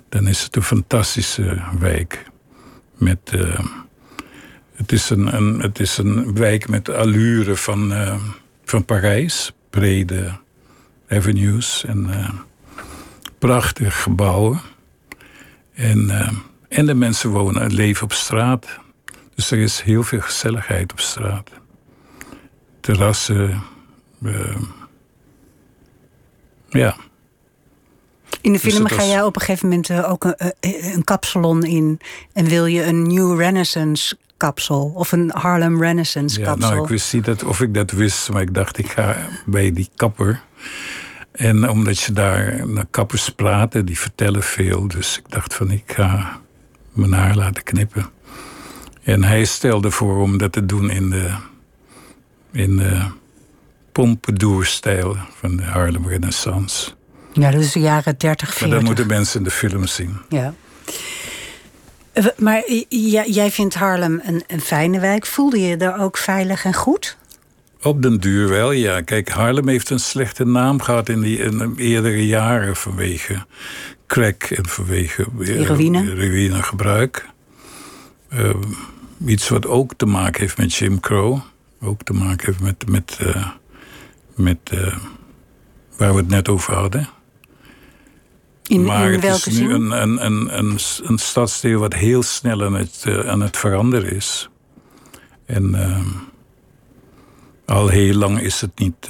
[0.09, 2.25] dan is het een fantastische wijk.
[2.97, 3.59] Met, uh,
[4.73, 8.15] het, is een, het is een wijk met allure van, uh,
[8.65, 9.53] van Parijs.
[9.69, 10.43] Brede
[11.09, 12.29] avenues en uh,
[13.37, 14.61] prachtige gebouwen.
[15.73, 16.11] En,
[16.69, 18.67] en de mensen wonen, leven op straat.
[19.35, 21.49] Dus er is heel veel gezelligheid op straat.
[22.79, 23.63] Terrassen,
[24.21, 24.55] uh,
[26.69, 26.95] ja.
[28.41, 30.53] In de dus film ga jij op een gegeven moment ook een,
[30.93, 31.99] een kapsalon in.
[32.33, 36.69] En wil je een New Renaissance kapsel of een Harlem Renaissance ja, kapsel?
[36.69, 39.73] Nou, ik wist niet dat, of ik dat wist, maar ik dacht ik ga bij
[39.73, 40.41] die kapper.
[41.31, 44.87] En omdat je daar naar kappers praten, die vertellen veel.
[44.87, 46.39] Dus ik dacht van ik ga
[46.91, 48.09] mijn haar laten knippen.
[49.03, 51.33] En hij stelde voor om dat te doen in de,
[52.51, 53.01] in de
[53.91, 56.91] Pompadour-stijl van de Harlem Renaissance.
[57.33, 58.59] Ja, dat is de jaren 30, 40.
[58.59, 60.17] Maar dat moeten mensen in de film zien.
[60.29, 60.53] Ja.
[62.15, 62.71] Eh, maar
[63.29, 65.25] jij vindt Harlem een, een fijne wijk.
[65.25, 67.17] Voelde je daar ook veilig en goed?
[67.81, 69.01] Op den duur wel, ja.
[69.01, 73.45] Kijk, Harlem heeft een slechte naam gehad in die in eerdere jaren vanwege
[74.07, 77.25] crack en vanwege heroïne gebruik.
[78.33, 78.49] Uh,
[79.25, 81.39] iets wat ook te maken heeft met Jim Crow.
[81.81, 83.47] Ook te maken heeft met, met uh,
[84.35, 84.71] met,
[85.97, 87.09] waar we het net over hadden.
[88.67, 92.63] In, maar in het is nu een, een, een, een, een stadsdeel wat heel snel
[92.63, 94.49] aan het, uh, aan het veranderen is.
[95.45, 96.05] En uh,
[97.65, 99.07] al heel lang is het niet.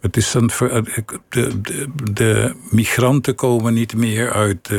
[0.00, 4.70] het is een, de, de, de, migranten komen niet meer uit,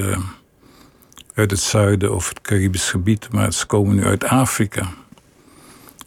[1.34, 4.94] uit het zuiden of het Caribisch gebied, maar ze komen nu uit Afrika.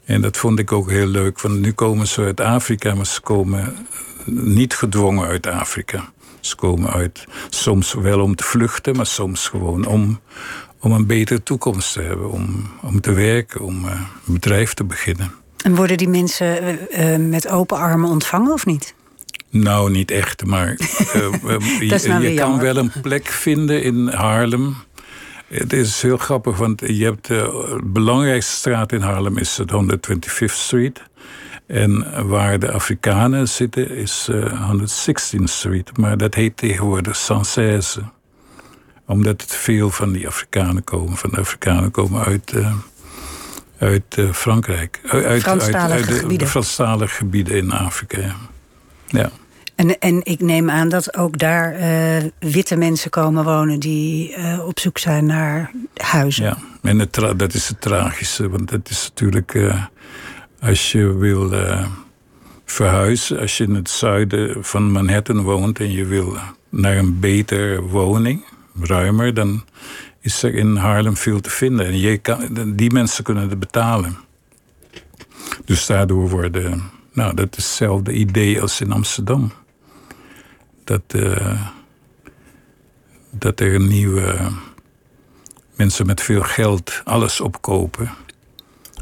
[0.05, 3.21] En dat vond ik ook heel leuk, want nu komen ze uit Afrika, maar ze
[3.21, 3.87] komen
[4.25, 6.13] niet gedwongen uit Afrika.
[6.49, 10.21] Ze komen uit soms wel om te vluchten, maar soms gewoon om,
[10.81, 13.91] om een betere toekomst te hebben, om, om te werken, om uh,
[14.27, 15.33] een bedrijf te beginnen.
[15.65, 18.95] En worden die mensen uh, met open armen ontvangen of niet?
[19.51, 20.69] Nou, niet echt, maar
[21.81, 24.77] je, je kan wel een plek vinden in Haarlem
[25.49, 29.73] het is heel grappig, want je hebt eh, de belangrijkste straat in Harlem is het
[29.73, 31.03] 125th Street.
[31.69, 35.97] En waar de Afrikanen zitten is uh, eh, 116th Street.
[35.97, 38.03] Maar dat heet tegenwoordig Sancerre.
[39.07, 41.17] Omdat het veel van die Afrikanen komen.
[41.17, 42.73] Van de Afrikanen komen uit, uh,
[43.79, 45.01] uit uh, Frankrijk.
[45.07, 48.21] Uit, uit, uit, uit de, de Franstalige gebieden in Afrika.
[48.21, 48.35] Ja.
[49.07, 49.31] ja.
[49.75, 54.79] En, en ik neem aan dat ook daar eh, witte mensen komen wonen die op
[54.79, 56.45] zoek zijn naar huizen.
[56.45, 58.49] Ja, en het dat is het tragische.
[58.49, 59.55] Want dat is natuurlijk,
[60.61, 61.53] als je wil
[62.65, 66.37] verhuizen, als je in het zuiden van Manhattan woont en je wil
[66.69, 68.45] naar een betere woning,
[68.81, 69.65] ruimer, dan
[70.21, 71.87] is er in Haarlem veel te vinden.
[71.87, 74.17] En die mensen kunnen het betalen.
[75.65, 76.83] Dus daardoor worden.
[77.13, 79.53] Nou, dat is hetzelfde idee als in Amsterdam.
[80.85, 81.63] Dat, uh,
[83.31, 84.51] dat er nieuwe
[85.77, 88.11] mensen met veel geld alles opkopen.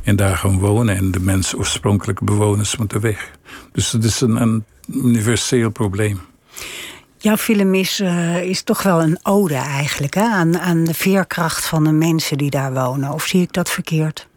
[0.07, 0.97] En daar gaan wonen.
[0.97, 3.31] En de mensen, oorspronkelijke bewoners, moeten weg.
[3.73, 6.21] Dus dat is een, een universeel probleem.
[7.19, 10.23] Jouw film is, uh, is toch wel een ode eigenlijk hè?
[10.23, 13.13] Aan, aan de veerkracht van de mensen die daar wonen.
[13.13, 14.29] Of zie ik dat verkeerd?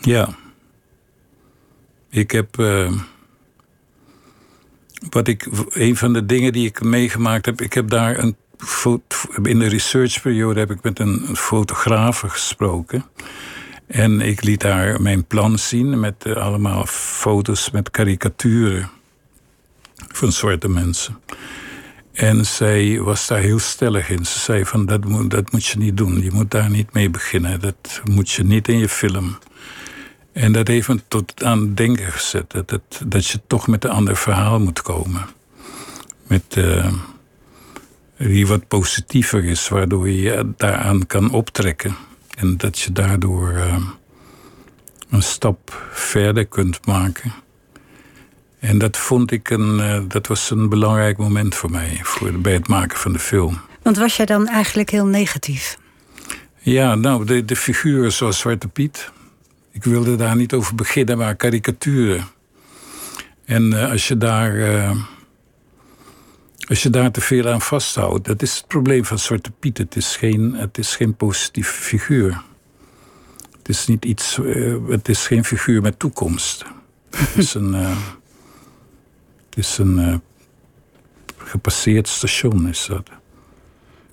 [0.00, 0.28] Ja.
[2.10, 2.58] Ik heb.
[2.58, 2.92] Uh,
[5.10, 7.60] wat ik, een van de dingen die ik meegemaakt heb.
[7.60, 8.36] Ik heb daar een.
[9.42, 13.04] In de researchperiode heb ik met een fotograaf gesproken.
[13.90, 18.90] En ik liet haar mijn plan zien met uh, allemaal foto's met karikaturen
[20.08, 21.18] van zwarte mensen.
[22.12, 24.24] En zij was daar heel stellig in.
[24.24, 26.22] Ze zei van dat moet, dat moet je niet doen.
[26.22, 27.60] Je moet daar niet mee beginnen.
[27.60, 29.38] Dat moet je niet in je film.
[30.32, 32.50] En dat heeft me tot aan het denken gezet.
[32.50, 35.26] Dat, dat, dat je toch met een ander verhaal moet komen.
[36.26, 36.56] Met,
[38.16, 39.68] die wat positiever is.
[39.68, 41.96] Waardoor je daaraan kan optrekken.
[42.40, 43.76] En dat je daardoor uh,
[45.10, 47.32] een stap verder kunt maken.
[48.58, 52.52] En dat vond ik een, uh, dat was een belangrijk moment voor mij, voor, bij
[52.52, 53.60] het maken van de film.
[53.82, 55.78] Want was jij dan eigenlijk heel negatief?
[56.58, 59.10] Ja, nou, de, de figuren zoals Zwarte Piet.
[59.72, 62.24] Ik wilde daar niet over beginnen, maar karikaturen.
[63.44, 64.52] En uh, als je daar.
[66.70, 69.78] Als je daar te veel aan vasthoudt, dat is het probleem van Zwarte Piet.
[69.78, 72.42] Het is geen, het is geen positieve figuur.
[73.58, 74.38] Het is niet iets.
[74.88, 76.64] het is geen figuur met toekomst.
[77.10, 77.72] Het is een.
[77.74, 80.14] Het is een uh,
[81.36, 83.10] gepasseerd station, is dat.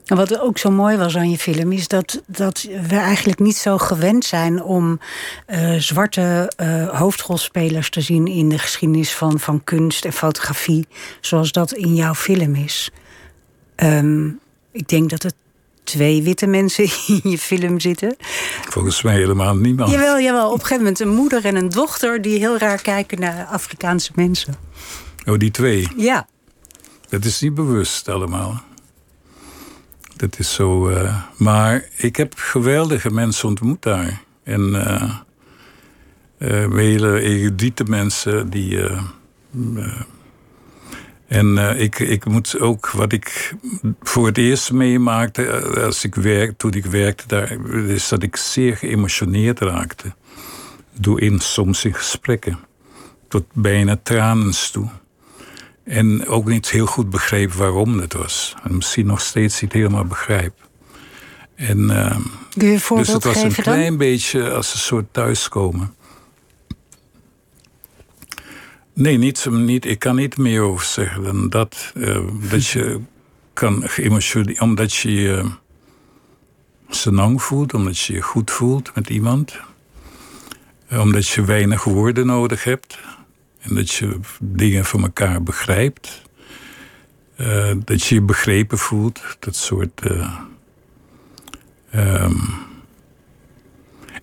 [0.07, 3.55] En wat ook zo mooi was aan je film, is dat, dat we eigenlijk niet
[3.55, 4.99] zo gewend zijn om
[5.47, 10.87] uh, zwarte uh, hoofdrolspelers te zien in de geschiedenis van, van kunst en fotografie,
[11.21, 12.91] zoals dat in jouw film is.
[13.75, 14.39] Um,
[14.71, 15.35] ik denk dat het
[15.83, 16.83] twee witte mensen
[17.23, 18.15] in je film zitten.
[18.69, 19.91] Volgens mij helemaal niemand.
[19.91, 20.47] Jawel, jawel.
[20.47, 24.11] Op een gegeven moment een moeder en een dochter die heel raar kijken naar Afrikaanse
[24.15, 24.55] mensen.
[25.25, 25.87] Oh, die twee?
[25.97, 26.27] Ja.
[27.09, 28.63] Dat is niet bewust allemaal.
[30.17, 30.89] Dat is zo.
[30.89, 34.21] Uh, maar ik heb geweldige mensen ontmoet daar.
[34.43, 35.13] En uh,
[36.39, 38.79] uh, hele erudite mensen die.
[41.27, 43.55] en ik, ik moet ook, wat ik
[44.01, 47.51] voor het eerst meemaakte als ik werk, toen ik werkte daar,
[47.87, 50.13] is dat ik zeer geëmotioneerd raakte.
[50.99, 52.59] Door in, soms in gesprekken.
[53.27, 54.89] Tot bijna tranens toe.
[55.87, 58.55] En ook niet heel goed begreep waarom het was.
[58.63, 60.53] En misschien nog steeds niet helemaal begrijp.
[61.55, 62.17] En, uh,
[62.55, 63.97] dus het was een klein dan?
[63.97, 65.95] beetje als een soort thuiskomen.
[68.93, 71.91] Nee, niet, niet, ik kan niet meer over zeggen dan dat.
[71.95, 72.19] Uh,
[72.49, 72.99] dat je
[73.53, 74.61] kan geëmotioneerd...
[74.61, 75.51] Omdat je je
[76.89, 79.59] senang voelt, omdat je je goed voelt met iemand.
[80.91, 82.99] Omdat je weinig woorden nodig hebt.
[83.67, 86.21] En dat je dingen van elkaar begrijpt.
[87.37, 89.21] Uh, dat je je begrepen voelt.
[89.39, 90.01] Dat soort.
[90.05, 90.39] Uh,
[91.95, 92.41] um,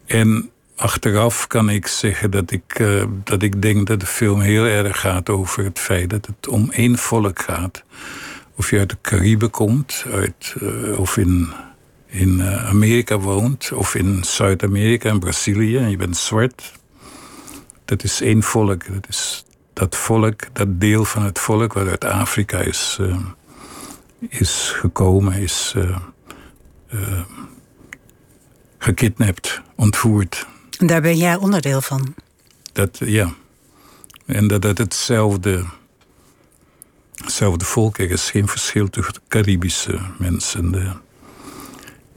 [0.06, 4.64] en achteraf kan ik zeggen dat ik, uh, dat ik denk dat de film heel
[4.64, 7.84] erg gaat over het feit dat het om één volk gaat.
[8.56, 10.54] Of je uit de Cariben komt, uit,
[10.96, 11.48] of in,
[12.06, 16.72] in Amerika woont, of in Zuid-Amerika en Brazilië en je bent zwart
[17.84, 18.92] dat is één volk.
[18.92, 19.44] Dat is
[19.74, 23.16] dat volk, dat deel van het volk wat uit Afrika is, uh,
[24.28, 25.96] is gekomen, is uh,
[26.94, 27.20] uh,
[28.78, 30.46] gekidnapt, ontvoerd.
[30.78, 32.14] En daar ben jij onderdeel van?
[32.72, 33.34] Dat, ja.
[34.26, 35.64] En dat het hetzelfde,
[37.14, 38.04] hetzelfde volk is.
[38.04, 40.92] Er is geen verschil tussen de Caribische mensen en de,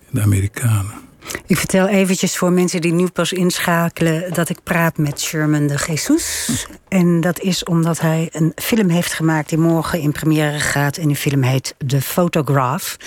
[0.10, 1.07] de Amerikanen.
[1.46, 5.84] Ik vertel eventjes voor mensen die nu pas inschakelen dat ik praat met Sherman de
[5.88, 6.68] Jesus.
[6.88, 10.98] En dat is omdat hij een film heeft gemaakt die morgen in première gaat.
[10.98, 12.98] En die film heet The Photograph.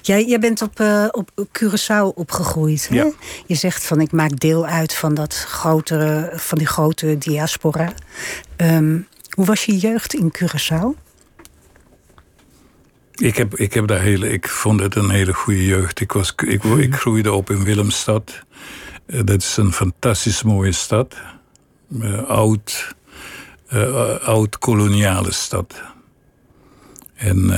[0.00, 2.88] Jij, jij bent op, uh, op Curaçao opgegroeid.
[2.88, 2.96] Hè?
[2.96, 3.10] Ja.
[3.46, 7.92] Je zegt van ik maak deel uit van, dat grotere, van die grote diaspora.
[8.56, 11.05] Um, Hoe was je jeugd in Curaçao?
[13.16, 16.00] Ik, heb, ik, heb daar hele, ik vond het een hele goede jeugd.
[16.00, 18.44] Ik, was, ik, ik groeide op in Willemstad.
[19.06, 21.16] Uh, dat is een fantastisch mooie stad.
[21.90, 22.94] Uh, oud,
[23.72, 25.82] uh, oud-koloniale stad.
[27.14, 27.50] En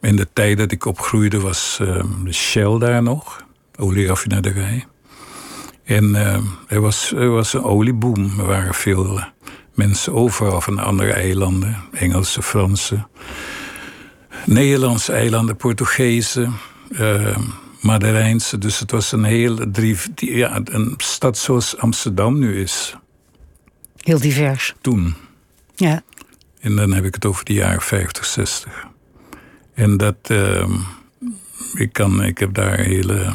[0.00, 1.76] in de tijd dat ik opgroeide was
[2.24, 3.44] de Shell daar nog.
[3.76, 4.86] Olieraffinaderij.
[5.84, 6.14] En
[6.68, 8.38] er, was, er was een olieboom.
[8.38, 9.20] Er waren veel
[9.74, 11.76] mensen overal van andere eilanden.
[11.92, 13.06] Engelse, Franse.
[14.46, 16.52] Nederlandse eilanden, Portugezen,
[16.90, 17.36] uh,
[17.80, 18.58] Maderijnse.
[18.58, 22.96] Dus het was een heel drie, ja, een stad zoals Amsterdam nu is.
[23.96, 24.74] Heel divers.
[24.80, 25.14] Toen.
[25.74, 26.02] Ja.
[26.60, 28.86] En dan heb ik het over de jaren 50, 60.
[29.74, 30.68] En dat, uh,
[31.74, 33.32] ik, kan, ik heb daar hele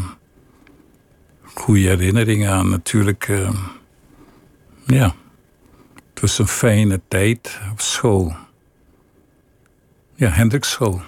[1.53, 2.69] goede herinneringen aan.
[2.69, 3.49] Natuurlijk, uh,
[4.85, 5.15] ja,
[6.09, 8.35] het was een fijne tijd op school.
[10.17, 11.01] Ja, Hendrikschool.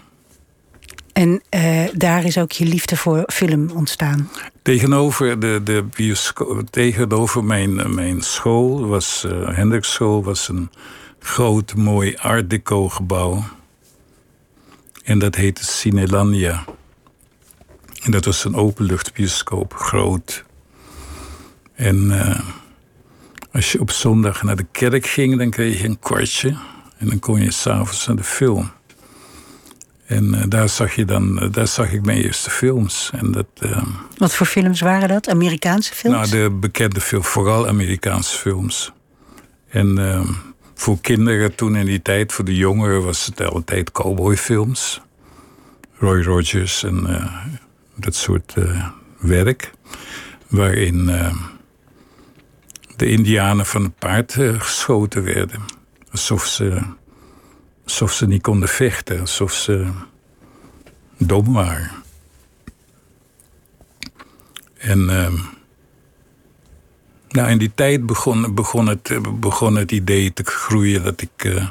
[1.14, 4.30] En uh, daar is ook je liefde voor film ontstaan?
[4.62, 10.70] Tegenover, de, de bioscoop, tegenover mijn, mijn school was uh, Hendrikschool was een
[11.20, 13.44] groot, mooi art deco gebouw.
[15.04, 16.66] En dat heette Cinelania.
[18.04, 20.44] En dat was een openluchtbioscoop, groot.
[21.74, 22.40] En uh,
[23.52, 26.58] als je op zondag naar de kerk ging, dan kreeg je een kwartje.
[26.98, 28.72] En dan kon je s'avonds naar de film.
[30.10, 33.12] En uh, daar, zag je dan, uh, daar zag ik mijn eerste films.
[33.14, 33.84] En dat, uh,
[34.18, 35.30] Wat voor films waren dat?
[35.30, 36.18] Amerikaanse films?
[36.18, 38.92] Nou, de bekende films, vooral Amerikaanse films.
[39.68, 39.98] En
[40.76, 45.02] voor kinderen toen in die tijd, voor de jongeren, was het altijd cowboyfilms.
[45.98, 47.36] Roy Rogers en eh,
[47.96, 48.54] dat soort
[49.18, 49.72] werk.
[50.48, 51.06] Waarin
[52.96, 55.62] de Indianen van het paard geschoten werden.
[56.12, 56.82] Alsof ze
[57.90, 59.88] Alsof ze niet konden vechten, alsof ze
[61.18, 61.92] dom waren.
[64.78, 65.34] En uh,
[67.30, 71.70] nou, in die tijd begon, begon, het, begon het idee te groeien dat ik, uh,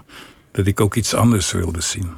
[0.51, 2.11] dat ik ook iets anders wilde zien.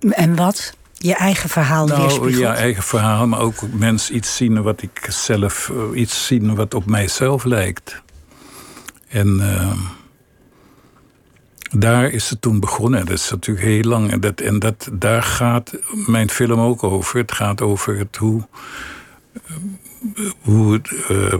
[0.00, 0.76] En wat?
[0.92, 5.68] Je eigen verhaal nou, Ja, eigen verhaal, maar ook mensen iets zien wat ik zelf,
[5.72, 8.02] uh, iets zien wat op mijzelf lijkt.
[9.08, 9.72] En uh,
[11.72, 13.06] daar is het toen begonnen.
[13.06, 14.10] Dat is natuurlijk heel lang.
[14.10, 15.72] En, dat, en dat, daar gaat
[16.06, 17.18] mijn film ook over.
[17.18, 18.42] Het gaat over het hoe.
[20.40, 20.80] Hoe,
[21.10, 21.34] uh,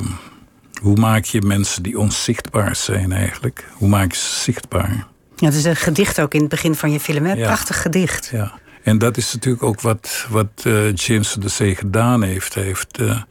[0.80, 3.68] hoe maak je mensen die onzichtbaar zijn eigenlijk?
[3.72, 5.06] Hoe maak je ze zichtbaar?
[5.36, 7.24] Ja, het is een gedicht ook in het begin van je film.
[7.24, 7.32] Hè?
[7.32, 7.46] Ja.
[7.46, 8.28] Prachtig gedicht.
[8.32, 8.52] Ja.
[8.82, 12.54] En dat is natuurlijk ook wat, wat uh, James de Zee gedaan heeft.
[12.54, 13.22] Hij heeft uh,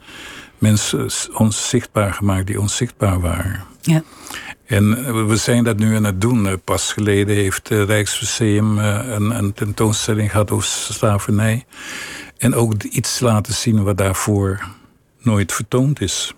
[0.62, 3.63] mensen onzichtbaar gemaakt die onzichtbaar waren.
[3.82, 4.04] Ja.
[4.65, 6.62] En we zijn dat nu aan het doen.
[6.63, 11.65] Pas geleden heeft het Rijksmuseum een, een tentoonstelling gehad over slavernij.
[12.38, 14.67] En ook iets laten zien wat daarvoor
[15.19, 16.34] nooit vertoond is.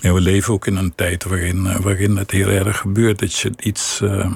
[0.00, 3.18] En we leven ook in een tijd waarin, waarin het heel erg gebeurt.
[3.18, 4.00] Dat je iets.
[4.00, 4.32] Uh,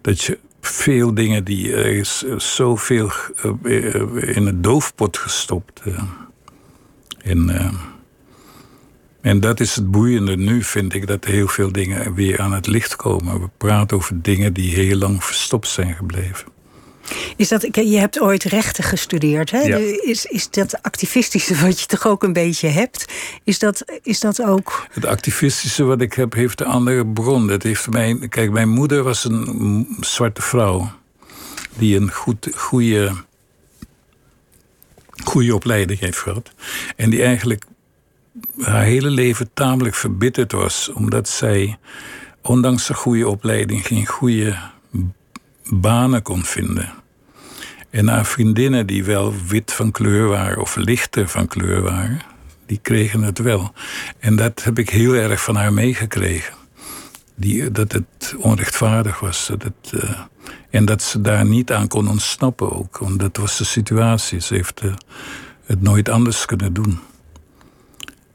[0.00, 1.72] dat je veel dingen die.
[1.72, 3.10] Er is zoveel
[4.14, 5.82] in het doofpot gestopt.
[5.86, 6.02] Uh,
[7.24, 7.92] en.
[9.20, 12.66] En dat is het boeiende nu, vind ik, dat heel veel dingen weer aan het
[12.66, 13.40] licht komen.
[13.40, 16.52] We praten over dingen die heel lang verstopt zijn gebleven.
[17.36, 19.50] Is dat, je hebt ooit rechten gestudeerd.
[19.50, 19.60] Hè?
[19.60, 19.76] Ja.
[20.02, 23.12] Is, is dat activistische wat je toch ook een beetje hebt?
[23.44, 24.86] Is dat, is dat ook.
[24.90, 27.46] Het activistische wat ik heb, heeft een andere bron.
[27.46, 30.90] Dat heeft mijn, kijk, mijn moeder was een zwarte vrouw.
[31.76, 33.12] Die een goed, goede,
[35.24, 36.50] goede opleiding heeft gehad.
[36.96, 37.64] En die eigenlijk
[38.60, 41.78] haar hele leven tamelijk verbitterd was, omdat zij,
[42.42, 44.58] ondanks een goede opleiding, geen goede
[45.64, 46.92] banen kon vinden.
[47.90, 52.20] En haar vriendinnen, die wel wit van kleur waren of lichter van kleur waren,
[52.66, 53.72] die kregen het wel.
[54.18, 56.54] En dat heb ik heel erg van haar meegekregen.
[57.36, 59.50] Die, dat het onrechtvaardig was.
[59.58, 60.20] Dat uh,
[60.70, 62.98] en dat ze daar niet aan kon ontsnappen ook.
[62.98, 64.40] Want dat was de situatie.
[64.40, 64.94] Ze heeft uh,
[65.64, 66.98] het nooit anders kunnen doen.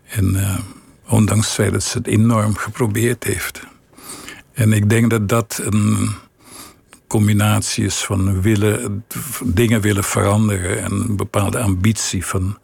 [0.05, 0.57] En uh,
[1.07, 3.61] ondanks feit dat ze het enorm geprobeerd heeft.
[4.53, 6.09] En ik denk dat dat een
[7.07, 9.05] combinatie is van willen,
[9.43, 12.57] dingen willen veranderen en een bepaalde ambitie van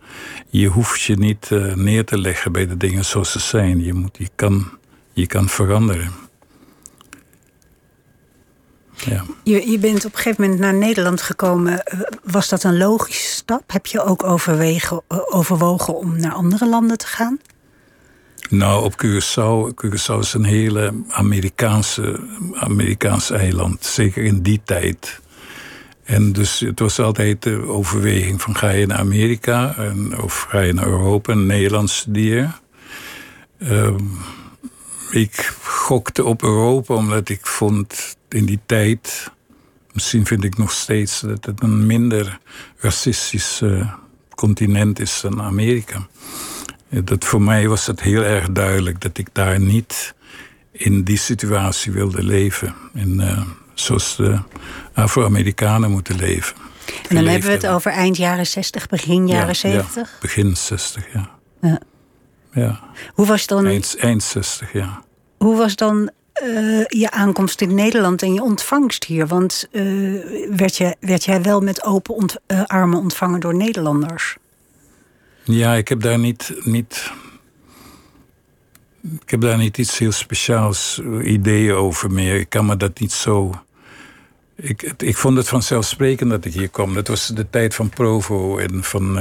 [0.49, 3.83] je hoeft je niet neer te leggen bij de dingen zoals ze zijn.
[3.83, 4.69] Je, moet, je, kan,
[5.13, 6.24] je kan veranderen.
[8.95, 9.23] Ja.
[9.43, 11.83] Je, je bent op een gegeven moment naar Nederland gekomen.
[12.23, 13.63] Was dat een logische stap?
[13.67, 17.39] Heb je ook overwegen, overwogen om naar andere landen te gaan?
[18.49, 19.85] Nou, op Curaçao.
[19.85, 22.19] Curaçao is een hele Amerikaanse,
[22.53, 23.85] Amerikaans eiland.
[23.85, 25.19] Zeker in die tijd.
[26.03, 30.59] En dus het was altijd de overweging van ga je naar Amerika en, of ga
[30.59, 32.55] je naar Europa en Nederland studeren.
[33.59, 34.03] Ehm,
[35.11, 39.32] ik gokte op Europa omdat ik vond in die tijd,
[39.91, 42.39] misschien vind ik nog steeds dat het een minder
[42.78, 43.93] racistisch uh,
[44.36, 46.07] continent is dan Amerika.
[46.89, 50.13] Dat voor mij was het heel erg duidelijk dat ik daar niet
[50.71, 52.76] in die situatie wilde leven.
[52.93, 53.41] En, uh,
[53.73, 54.39] zoals de
[54.93, 56.55] Afro-Amerikanen moeten leven.
[57.09, 59.95] En dan hebben we het over eind jaren 60, begin jaren 70?
[59.95, 61.30] Ja, begin 60, ja.
[61.61, 61.80] ja.
[62.51, 62.80] ja.
[63.13, 63.65] Hoe was dan...
[63.65, 65.03] Eind, eind 60, ja.
[65.38, 66.11] Hoe was dan
[66.43, 69.27] uh, je aankomst in Nederland en je ontvangst hier?
[69.27, 74.38] Want uh, werd, je, werd jij wel met open uh, armen ontvangen door Nederlanders?
[75.43, 77.11] Ja, ik heb daar niet, niet.
[79.21, 82.36] Ik heb daar niet iets heel speciaals ideeën over meer.
[82.36, 83.59] Ik kan me dat niet zo.
[84.55, 86.93] Ik, ik vond het vanzelfsprekend dat ik hier kwam.
[86.93, 89.19] Dat was de tijd van Provo en van,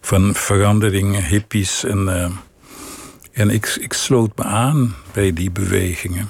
[0.00, 1.84] van verandering, hippies.
[1.84, 2.08] En,
[3.38, 6.28] en ik, ik sloot me aan bij die bewegingen.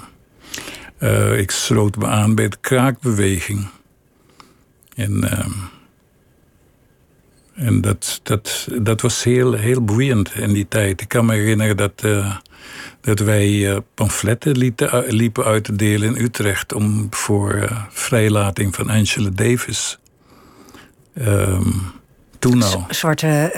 [0.99, 3.67] Uh, ik sloot me aan bij de kraakbeweging.
[4.95, 5.23] En.
[7.55, 11.01] En dat, dat, dat was heel, heel boeiend in die tijd.
[11.01, 12.35] Ik kan me herinneren dat, uh,
[13.01, 14.57] dat wij uh, pamfletten
[15.07, 16.73] liepen uit te delen in Utrecht...
[16.73, 19.99] om voor vrijlating van Angela Davis.
[21.17, 21.81] Um,
[22.39, 22.85] toen al.
[22.89, 23.51] Zwarte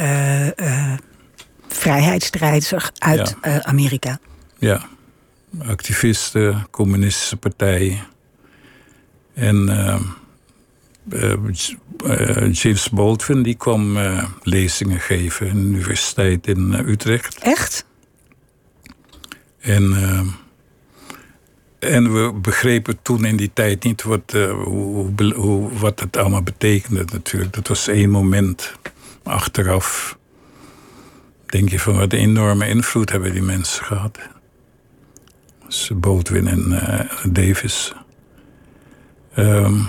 [1.72, 3.63] vrijheidsstrijders uit ja.
[3.63, 4.19] Amerika.
[4.59, 4.88] Ja,
[5.65, 7.99] activisten, communistische partijen.
[9.34, 11.34] En uh,
[12.51, 13.97] James Baldwin die kwam
[14.43, 17.38] lezingen geven in de universiteit in Utrecht.
[17.38, 17.86] Echt?
[19.59, 19.95] En,
[21.80, 24.32] en we begrepen toen in die tijd niet wat,
[24.63, 27.53] hoe, hoe, wat het allemaal betekende natuurlijk.
[27.53, 28.72] Dat was één moment.
[29.24, 30.17] Achteraf
[31.52, 34.18] denk je van wat een enorme invloed hebben die mensen gehad.
[35.66, 35.91] Dus
[36.30, 36.80] en
[37.32, 37.93] Davis.
[39.38, 39.88] Um,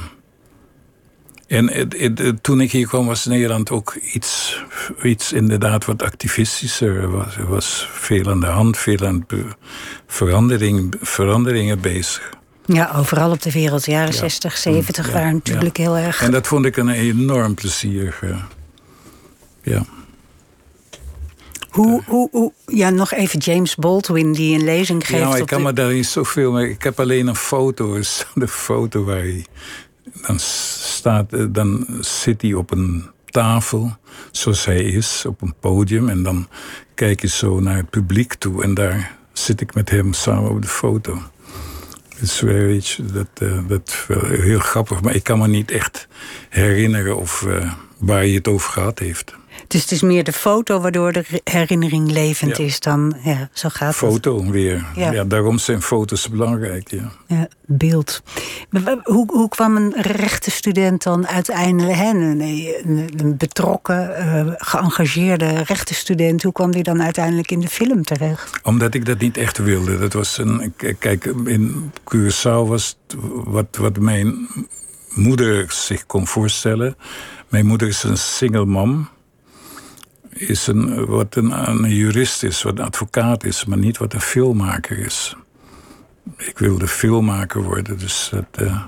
[1.47, 4.63] en het, het, toen ik hier kwam was Nederland ook iets,
[5.03, 6.97] iets inderdaad wat activistischer.
[6.97, 9.27] Er was, er was veel aan de hand, veel aan
[10.07, 12.31] verandering, veranderingen bezig.
[12.67, 13.85] Ja, overal op de wereld.
[13.85, 14.19] Jaren ja.
[14.19, 16.23] 60, 70 ja, waren natuurlijk heel erg...
[16.23, 18.19] En dat vond ik een enorm plezier.
[19.63, 19.85] Ja.
[21.73, 25.23] Hoe, hoe, hoe, ja, nog even James Baldwin die een lezing geeft.
[25.23, 25.65] Ja, ik kan de...
[25.65, 26.71] me daar niet zoveel mee.
[26.71, 27.99] Ik heb alleen een foto,
[28.35, 29.47] de foto waar hij
[30.27, 33.97] dan, staat, eh, dan zit hij op een tafel,
[34.31, 36.09] zoals hij is, op een podium.
[36.09, 36.49] En dan
[36.95, 38.63] kijk je zo naar het publiek toe.
[38.63, 41.19] En daar zit ik met hem samen op de foto.
[42.21, 45.03] Dus weet je, dat, uh, dat wel heel grappig.
[45.03, 46.09] Maar ik kan me niet echt
[46.49, 49.35] herinneren of, uh, waar hij het over gehad heeft.
[49.73, 52.65] Dus het is meer de foto waardoor de herinnering levend ja.
[52.65, 53.15] is dan.
[53.25, 54.51] Ja, zo gaat foto het.
[54.51, 54.87] weer.
[54.95, 55.13] Ja.
[55.13, 55.25] ja.
[55.25, 56.91] daarom zijn foto's belangrijk.
[56.91, 58.23] Ja, ja beeld.
[59.03, 65.63] Hoe, hoe kwam een rechte student dan uiteindelijk, hè, een, een, een betrokken, uh, geëngageerde
[65.63, 68.61] rechte student, hoe kwam die dan uiteindelijk in de film terecht?
[68.63, 69.99] Omdat ik dat niet echt wilde.
[69.99, 70.75] Dat was een.
[70.99, 72.99] Kijk, in Curaçao was
[73.45, 74.49] wat, wat mijn
[75.15, 76.97] moeder zich kon voorstellen.
[77.49, 79.09] Mijn moeder is een single mom
[80.49, 84.21] is een, wat een, een, jurist is, wat een advocaat is, maar niet wat een
[84.21, 85.37] filmmaker is.
[86.37, 88.83] Ik wilde filmmaker worden, dus dat, uh,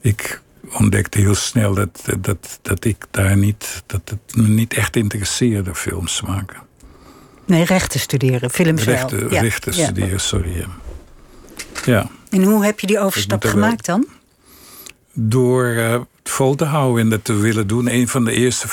[0.00, 0.40] ik
[0.72, 5.74] ontdekte heel snel dat, dat, dat ik daar niet, dat het me niet echt interesseerde
[5.74, 6.56] films maken.
[7.44, 9.40] Nee, rechten studeren, films rechten, ja.
[9.40, 10.66] Rechten studeren, sorry.
[11.84, 12.10] Ja.
[12.30, 14.06] En hoe heb je die overstap gemaakt dan?
[15.18, 17.92] Door uh, vol te houden en dat te willen doen.
[17.92, 18.66] Een van de eerste,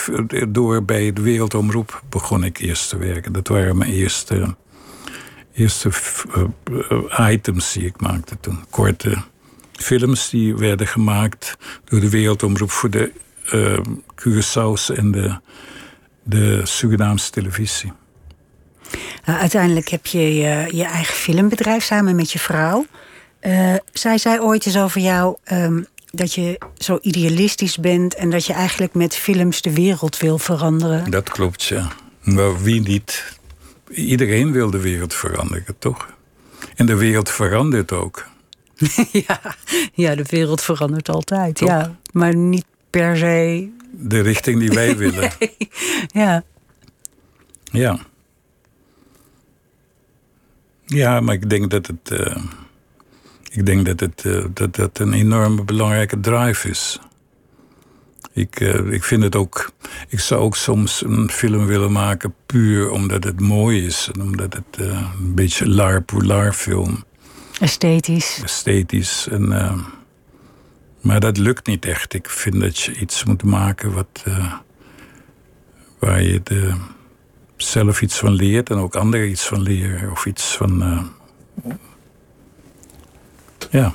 [0.49, 3.33] door bij de Wereldomroep begon ik eerst te werken.
[3.33, 4.55] Dat waren mijn eerste,
[5.53, 5.89] eerste
[6.69, 8.59] uh, items die ik maakte toen.
[8.69, 9.17] Korte
[9.71, 13.11] films die werden gemaakt door de Wereldomroep voor de
[13.53, 13.77] uh,
[14.15, 15.35] Curaçao's en de,
[16.23, 17.91] de Surinaamse televisie.
[19.29, 20.19] Uh, uiteindelijk heb je,
[20.75, 22.85] je eigen filmbedrijf samen met je vrouw.
[23.91, 25.37] Zij zei ooit eens over jou...
[25.51, 30.38] Um, dat je zo idealistisch bent en dat je eigenlijk met films de wereld wil
[30.38, 31.11] veranderen.
[31.11, 31.91] Dat klopt, ja.
[32.22, 33.38] Maar wie niet?
[33.89, 36.14] Iedereen wil de wereld veranderen, toch?
[36.76, 38.26] En de wereld verandert ook.
[39.28, 39.41] ja,
[39.93, 41.70] ja, de wereld verandert altijd, toch?
[41.70, 41.97] ja.
[42.11, 43.70] Maar niet per se.
[43.91, 45.32] De richting die wij willen.
[46.07, 46.43] ja.
[47.64, 47.99] Ja.
[50.86, 52.11] Ja, maar ik denk dat het.
[52.11, 52.36] Uh,
[53.53, 56.99] ik denk dat het uh, dat, dat een enorme belangrijke drive is.
[58.31, 59.71] Ik, uh, ik vind het ook.
[60.07, 64.53] Ik zou ook soms een film willen maken puur omdat het mooi is en omdat
[64.53, 67.03] het een beetje laar film.
[67.59, 68.41] Esthetisch.
[68.43, 69.27] Esthetisch.
[69.27, 69.47] En,
[71.01, 72.13] maar dat lukt niet echt.
[72.13, 74.23] Ik vind dat je iets moet maken wat,
[75.99, 76.73] waar je de
[77.57, 80.11] zelf iets van leert en ook anderen iets van leren.
[80.11, 81.11] Of iets van.
[83.72, 83.93] Ja.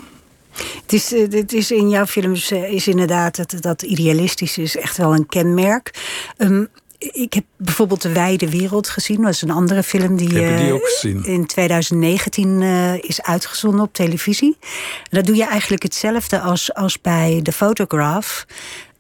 [0.83, 4.77] Het is, eh, het is in jouw films eh, is inderdaad dat, dat idealistisch is
[4.77, 5.91] echt wel een kenmerk.
[6.37, 9.23] Um, ik heb bijvoorbeeld De Wijde Wereld gezien.
[9.23, 11.25] Dat is een andere film die, gezien.
[11.25, 14.57] in 2019 uh, is uitgezonden op televisie.
[14.61, 18.47] En dat doe je eigenlijk hetzelfde als, als bij The Photograph.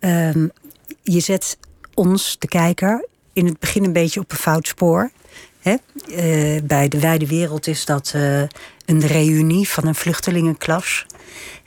[0.00, 0.50] Um,
[1.02, 1.58] je zet
[1.94, 5.10] ons, de kijker, in het begin een beetje op een fout spoor.
[5.60, 5.76] Hè?
[6.08, 8.40] Uh, bij de wijde wereld is dat uh,
[8.86, 11.06] een reunie van een vluchtelingenklas.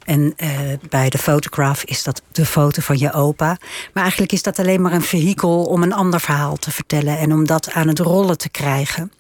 [0.06, 0.50] En uh,
[0.90, 3.58] bij de Photograph is dat de foto van je opa.
[3.94, 7.34] Maar eigenlijk is dat alleen maar een vehikel om een ander verhaal te vertellen en
[7.34, 9.12] om dat aan het rollen te krijgen.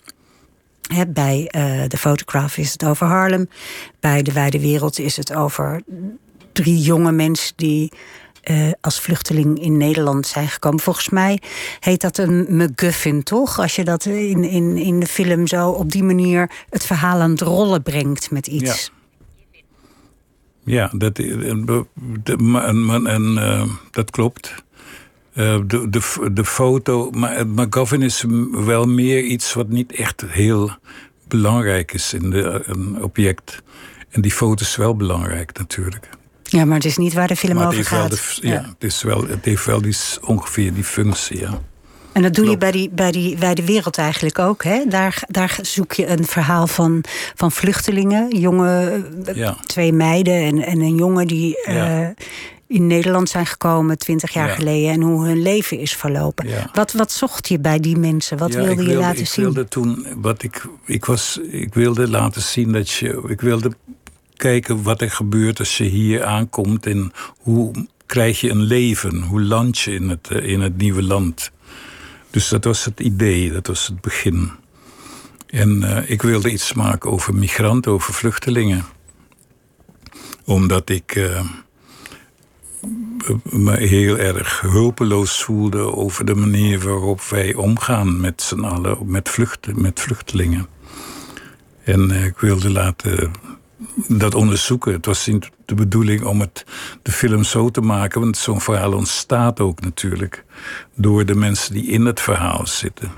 [1.07, 1.47] Bij
[1.87, 3.49] de Photograph is het over Harlem.
[3.99, 5.81] Bij de wijde wereld is het over
[6.51, 7.91] drie jonge mensen die
[8.43, 10.79] uh, als vluchteling in Nederland zijn gekomen.
[10.79, 11.41] Volgens mij
[11.79, 13.59] heet dat een McGuffin, toch?
[13.59, 17.31] Als je dat in, in, in de film zo op die manier het verhaal aan
[17.31, 18.91] het rollen brengt met iets.
[20.63, 21.85] Ja, dat, en,
[23.05, 24.53] en, uh, dat klopt.
[25.33, 30.71] De, de, de foto, maar McGuffin is wel meer iets wat niet echt heel
[31.27, 33.61] belangrijk is in de, een object.
[34.09, 36.09] En die foto is wel belangrijk natuurlijk.
[36.51, 38.11] Ja, maar het is niet waar de film over gaat.
[38.11, 41.61] De, ja, Het, is wel, het heeft wel die, ongeveer die functie, ja.
[42.11, 44.63] En dat doe je bij, die, bij, die, bij de wereld eigenlijk ook.
[44.63, 44.85] Hè?
[44.85, 47.03] Daar, daar zoek je een verhaal van,
[47.35, 48.39] van vluchtelingen.
[48.39, 49.57] Jonge, ja.
[49.65, 52.01] twee meiden en, en een jongen die ja.
[52.01, 52.07] uh,
[52.67, 54.53] in Nederland zijn gekomen twintig jaar ja.
[54.53, 54.91] geleden.
[54.91, 56.47] En hoe hun leven is verlopen.
[56.73, 58.37] Wat, wat zocht je bij die mensen?
[58.37, 59.43] Wat wilde, wilde, je laten ik zien?
[59.43, 63.23] Wilde toen, wat ik, ik, was, ik wilde laten zien dat je.
[63.27, 63.71] Ik wilde
[64.41, 69.41] kijken wat er gebeurt als je hier aankomt en hoe krijg je een leven, hoe
[69.41, 71.51] land je in het, eh, in het nieuwe land.
[72.29, 74.51] Dus dat was het idee, dat was het begin.
[75.47, 78.83] En uh, ik wilde iets maken over migranten, over vluchtelingen.
[80.45, 81.45] Omdat ik uh,
[83.43, 89.29] me heel erg hulpeloos voelde over de manier waarop wij omgaan met z'n allen, met,
[89.29, 90.67] vlucht, met vluchtelingen.
[91.83, 93.31] En ik wilde laten
[94.07, 94.93] dat onderzoeken.
[94.93, 96.65] Het was niet de bedoeling om het,
[97.01, 100.45] de film zo te maken, want zo'n verhaal ontstaat ook natuurlijk
[100.95, 103.11] door de mensen die in het verhaal zitten.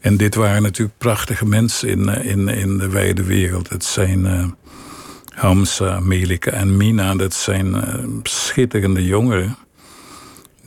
[0.00, 3.68] En dit waren natuurlijk prachtige mensen in, eh, in, in de wijde wereld.
[3.68, 4.44] Het zijn uh,
[5.34, 7.14] Hamza, Melika en Mina.
[7.14, 9.56] Dat zijn uh, schitterende jongeren.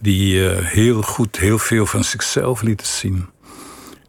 [0.02, 3.26] Die heel goed, heel veel van zichzelf lieten zien.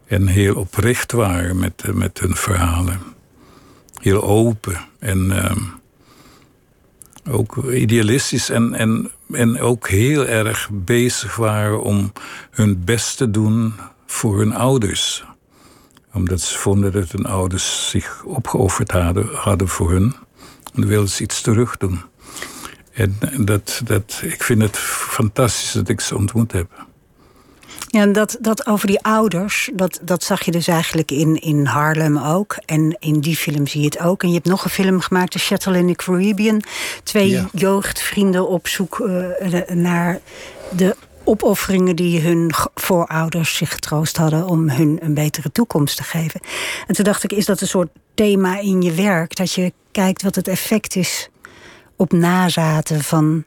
[0.07, 2.99] En heel oprecht waren met, met hun verhalen
[4.01, 5.51] heel open en uh,
[7.29, 12.11] ook idealistisch en, en, en ook heel erg bezig waren om
[12.51, 13.73] hun best te doen
[14.05, 15.23] voor hun ouders.
[16.13, 20.15] Omdat ze vonden dat hun ouders zich opgeofferd hadden, hadden voor hun.
[20.73, 22.01] En wilden ze iets terug doen.
[22.91, 26.85] En dat, dat, ik vind het fantastisch dat ik ze ontmoet heb.
[27.91, 31.65] Ja, en dat, dat over die ouders, dat, dat zag je dus eigenlijk in, in
[31.65, 32.55] Harlem ook.
[32.65, 34.23] En in die film zie je het ook.
[34.23, 36.61] En je hebt nog een film gemaakt, The Shuttle in the Caribbean.
[37.03, 37.49] Twee ja.
[37.53, 40.19] jeugdvrienden op zoek uh, naar
[40.69, 46.41] de opofferingen die hun voorouders zich getroost hadden om hun een betere toekomst te geven.
[46.87, 49.35] En toen dacht ik, is dat een soort thema in je werk?
[49.35, 51.29] Dat je kijkt wat het effect is
[51.95, 53.43] op nazaten van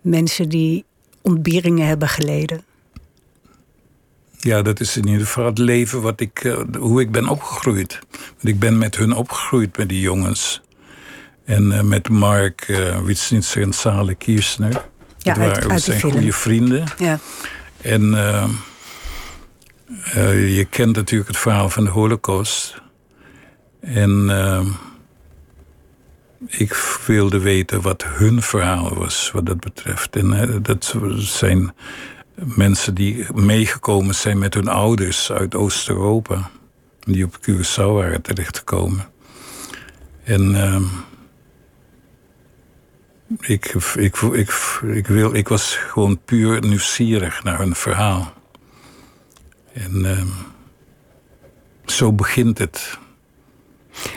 [0.00, 0.84] mensen die
[1.22, 2.64] ontberingen hebben geleden.
[4.44, 7.98] Ja, dat is in ieder geval het leven wat ik, uh, hoe ik ben opgegroeid.
[8.10, 10.62] Want ik ben met hun opgegroeid, met die jongens.
[11.44, 14.84] En uh, met Mark uh, Witsnitzer en Sale Kiersner.
[15.18, 16.84] Ja, uit, waren, uit zijn goede vrienden.
[16.98, 17.18] Ja.
[17.80, 18.02] En
[20.54, 22.82] je kent natuurlijk het verhaal van de Holocaust.
[23.80, 24.30] En
[26.46, 26.74] ik
[27.06, 30.16] wilde weten wat hun verhaal was, wat dat betreft.
[30.16, 31.74] En dat zijn
[32.34, 36.50] mensen die meegekomen zijn met hun ouders uit Oost-Europa.
[37.00, 39.06] Die op Curaçao waren terechtgekomen.
[40.24, 40.82] En uh,
[43.40, 44.50] ik, ik, ik,
[44.82, 48.32] ik, wil, ik was gewoon puur nieuwsgierig naar hun verhaal.
[49.72, 50.22] En uh,
[51.84, 52.98] zo begint het.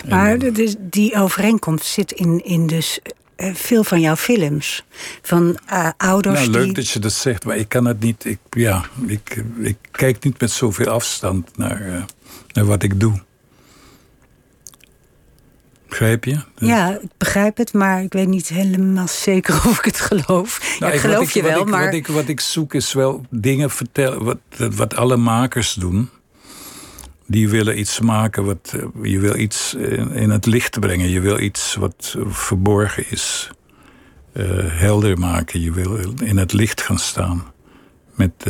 [0.10, 3.00] Maar dus die overeenkomst zit in, in dus
[3.38, 4.86] veel van jouw films.
[5.22, 6.74] Van uh, ouders nou, leuk die...
[6.74, 8.26] dat je dat zegt, maar ik kan het niet.
[8.26, 12.04] Ik, ja, ik, ik kijk niet met zoveel afstand naar, uh,
[12.54, 13.22] naar wat ik doe.
[15.90, 16.40] Begrijp je?
[16.56, 20.78] Ja, ik begrijp het, maar ik weet niet helemaal zeker of ik het geloof.
[20.80, 21.86] Nou, ja, ik geloof ik, je wel, ik, maar...
[21.86, 24.38] Wat ik, wat ik zoek is wel dingen vertellen, wat,
[24.76, 26.10] wat alle makers doen.
[27.28, 31.10] Die willen iets maken, wat, je wil iets in, in het licht brengen.
[31.10, 33.50] Je wil iets wat verborgen is,
[34.34, 35.62] uh, helder maken.
[35.62, 37.44] Je wil in het licht gaan staan.
[38.16, 38.46] Met,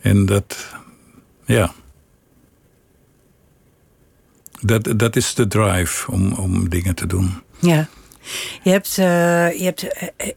[0.00, 0.74] en dat,
[1.44, 1.72] ja...
[4.62, 7.42] Dat, dat is de drive om, om dingen te doen.
[7.58, 7.88] Ja.
[8.62, 9.86] Je hebt, je hebt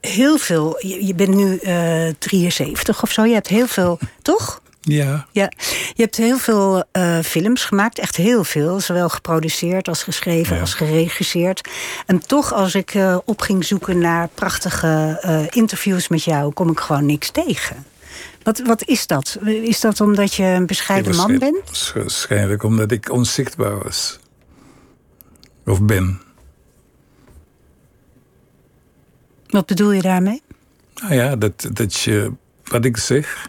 [0.02, 0.78] heel veel.
[0.80, 3.26] Je, je bent nu uh, 73 of zo.
[3.26, 4.62] Je hebt heel veel, toch?
[4.86, 5.26] Ja.
[5.32, 5.52] ja.
[5.94, 8.80] Je hebt heel veel uh, films gemaakt, echt heel veel.
[8.80, 10.62] Zowel geproduceerd als geschreven Ja.
[10.62, 11.70] als geregisseerd.
[12.06, 16.70] En toch, als ik uh, op ging zoeken naar prachtige uh, interviews met jou, kom
[16.70, 17.86] ik gewoon niks tegen.
[18.44, 19.38] Wat, wat is dat?
[19.46, 21.92] Is dat omdat je een bescheiden man bent?
[21.96, 24.20] Waarschijnlijk omdat ik onzichtbaar was.
[25.66, 26.22] Of ben.
[29.48, 30.42] Wat bedoel je daarmee?
[31.02, 32.32] Nou ja, dat, dat je,
[32.64, 33.48] wat ik zeg,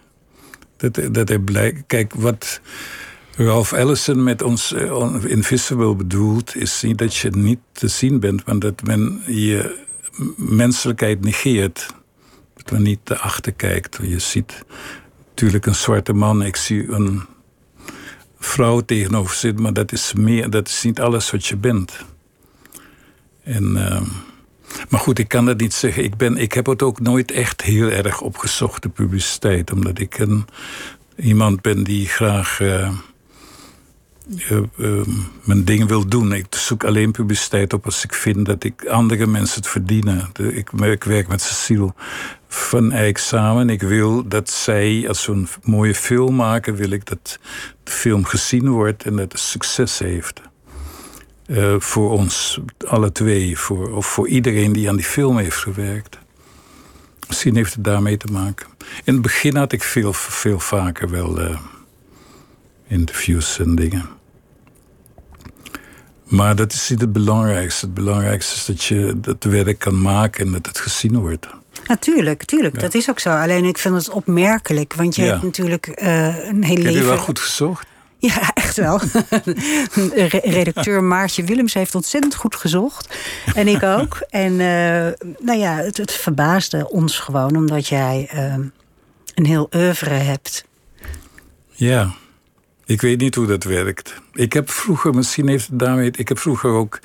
[0.93, 1.83] dat, dat er blijkt.
[1.87, 2.61] Kijk, wat
[3.37, 8.47] Ralph Ellison met ons uh, Invisible bedoelt, is niet dat je niet te zien bent,
[8.47, 9.83] maar dat men je
[10.37, 11.87] menselijkheid negeert.
[12.55, 13.99] Dat men niet erachter kijkt.
[14.03, 14.65] Je ziet
[15.29, 17.23] natuurlijk een zwarte man, ik zie een
[18.39, 22.05] vrouw tegenover zitten, maar dat is meer, dat is niet alles wat je bent.
[23.43, 24.03] En, uh,
[24.89, 26.05] maar goed, ik kan dat niet zeggen.
[26.05, 29.73] Ik, ben, ik heb het ook nooit echt heel erg opgezocht, de publiciteit.
[29.73, 30.45] Omdat ik een,
[31.17, 32.91] iemand ben die graag uh,
[34.77, 35.01] uh,
[35.45, 36.33] mijn ding wil doen.
[36.33, 40.31] Ik zoek alleen publiciteit op als ik vind dat ik andere mensen het verdienen.
[40.53, 40.71] Ik,
[41.05, 41.95] werk met Cecile
[42.49, 43.71] van Eyck samen.
[43.71, 47.39] Ik wil dat zij, als we een mooie film maken, wil ik dat
[47.83, 50.41] de film gezien wordt en dat het succes heeft.
[51.47, 56.19] Uh, voor ons alle twee, voor, of voor iedereen die aan die film heeft gewerkt.
[57.29, 58.67] Misschien heeft het daarmee te maken.
[59.05, 61.59] In het begin had ik veel, veel vaker wel uh,
[62.87, 64.09] interviews en dingen.
[66.25, 67.85] Maar dat is niet het belangrijkste.
[67.85, 71.47] Het belangrijkste is dat je dat werk kan maken en dat het gezien wordt.
[71.87, 72.75] Natuurlijk, tuurlijk.
[72.75, 72.81] Ja.
[72.81, 73.31] Dat is ook zo.
[73.31, 74.95] Alleen ik vind het opmerkelijk.
[74.95, 75.31] Want je ja.
[75.31, 77.01] hebt natuurlijk uh, een heel Heb leven...
[77.01, 77.87] je wel goed gezocht?
[78.27, 79.01] Ja, echt wel.
[80.43, 83.17] Redacteur Maartje Willems heeft ontzettend goed gezocht.
[83.55, 84.27] En ik ook.
[84.31, 88.55] En uh, nou ja, het, het, verbaasde ons gewoon, omdat jij uh,
[89.35, 90.65] een heel oeuvre hebt.
[91.71, 92.15] Ja,
[92.85, 94.15] ik weet niet hoe dat werkt.
[94.33, 96.11] Ik heb vroeger, misschien heeft het daarmee...
[96.11, 97.01] Ik heb vroeger ook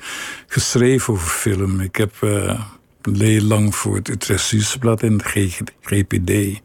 [0.46, 1.80] geschreven over film.
[1.80, 2.60] Ik heb uh,
[3.02, 6.60] heel lang voor het Utrecht Nieuwsblad en de GPD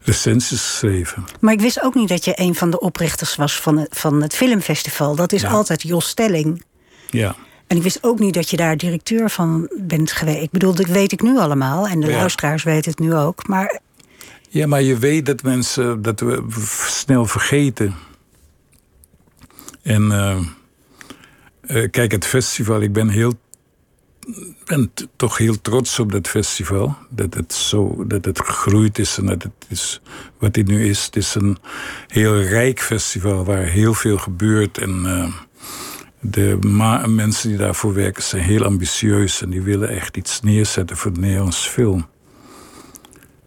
[0.00, 1.24] recensies geschreven.
[1.40, 4.22] Maar ik wist ook niet dat je een van de oprichters was van het, van
[4.22, 5.16] het filmfestival.
[5.16, 5.48] Dat is ja.
[5.48, 6.64] altijd Jos Stelling.
[7.10, 7.36] Ja.
[7.66, 10.42] En ik wist ook niet dat je daar directeur van bent geweest.
[10.42, 11.88] Ik bedoel, dat weet ik nu allemaal.
[11.88, 12.16] En de ja.
[12.16, 13.46] luisteraars weten het nu ook.
[13.46, 13.80] Maar...
[14.48, 16.44] Ja, maar je weet dat mensen dat we
[16.86, 17.94] snel vergeten.
[19.82, 20.38] En uh,
[21.62, 23.34] uh, kijk, het festival, ik ben heel
[24.64, 26.96] ben toch heel trots op dat festival.
[27.10, 30.00] Dat het, zo, dat het gegroeid is en dat het is
[30.38, 31.04] wat het nu is.
[31.04, 31.58] Het is een
[32.06, 34.78] heel rijk festival waar heel veel gebeurt.
[34.78, 35.32] En uh,
[36.20, 36.58] de
[37.06, 39.42] mensen die daarvoor werken zijn heel ambitieus.
[39.42, 42.06] En die willen echt iets neerzetten voor de Nederlandse film.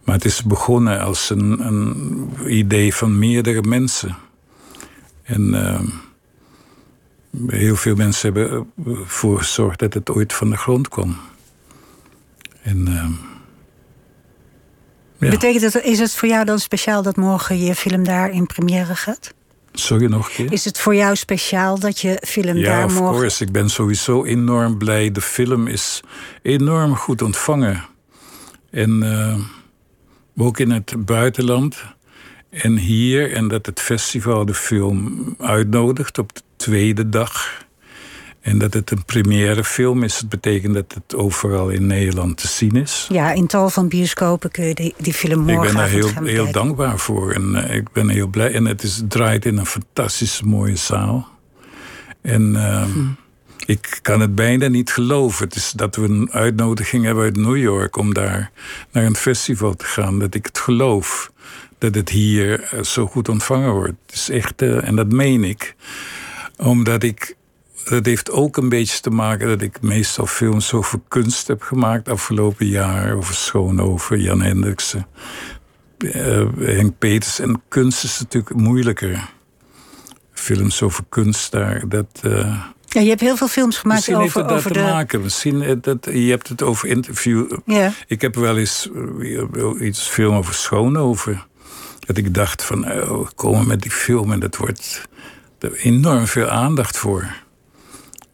[0.04, 4.16] Maar het is begonnen als een, een idee van meerdere mensen.
[5.22, 5.48] En...
[5.48, 5.80] Uh,
[7.46, 11.16] heel veel mensen hebben ervoor gezorgd dat het ooit van de grond kwam.
[12.62, 13.08] En, uh,
[15.18, 15.30] ja.
[15.30, 18.96] Betekent dat, is het voor jou dan speciaal dat morgen je film daar in première
[18.96, 19.34] gaat?
[19.72, 20.52] Sorry nog een keer?
[20.52, 23.18] Is het voor jou speciaal dat je film ja, daar of morgen...
[23.18, 23.44] course.
[23.44, 25.10] Ik ben sowieso enorm blij.
[25.10, 26.00] De film is
[26.42, 27.84] enorm goed ontvangen.
[28.70, 29.38] En uh,
[30.36, 31.84] ook in het buitenland.
[32.50, 37.60] En hier, en dat het festival de film uitnodigt op de tweede dag.
[38.40, 40.18] En dat het een première film is.
[40.18, 43.06] Het betekent dat het overal in Nederland te zien is.
[43.08, 46.24] Ja, in tal van bioscopen kun je die, die film morgen Ik ben daar heel,
[46.24, 47.32] heel dankbaar voor.
[47.32, 48.52] En uh, ik ben heel blij.
[48.52, 51.28] En het, is, draait in een fantastisch mooie zaal.
[52.20, 52.98] En uh, hm.
[53.66, 55.44] ik kan het bijna niet geloven.
[55.44, 57.96] Het is dat we een uitnodiging hebben uit New York...
[57.96, 58.50] om daar
[58.92, 60.18] naar een festival te gaan.
[60.18, 61.32] Dat ik het geloof
[61.78, 63.94] dat het hier zo goed ontvangen wordt.
[64.06, 65.74] Het is echt, uh, en dat meen ik.
[66.62, 67.36] Omdat ik.
[67.84, 72.08] Dat heeft ook een beetje te maken dat ik meestal films over kunst heb gemaakt
[72.08, 73.14] afgelopen jaar.
[73.16, 75.06] Over Schoonhoven, Jan Hendriksen,
[75.98, 77.38] uh, Henk Peters.
[77.38, 79.30] En kunst is natuurlijk moeilijker.
[80.32, 82.06] Films over kunst, daar, dat.
[82.22, 84.88] Uh, ja, je hebt heel veel films gemaakt Misschien over, heeft het over daar te
[84.88, 84.94] de...
[84.94, 85.22] maken.
[85.22, 87.58] Misschien dat, je hebt het over interview.
[87.64, 87.92] Ja.
[88.06, 91.42] Ik heb wel eens uh, iets film over Schoonhoven.
[92.06, 95.08] Dat ik dacht van, oh, komen met die film en dat wordt
[95.70, 97.34] enorm veel aandacht voor.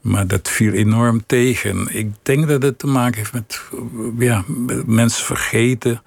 [0.01, 1.97] Maar dat viel enorm tegen.
[1.97, 3.61] Ik denk dat het te maken heeft met
[4.19, 4.45] ja,
[4.87, 6.03] mensen vergeten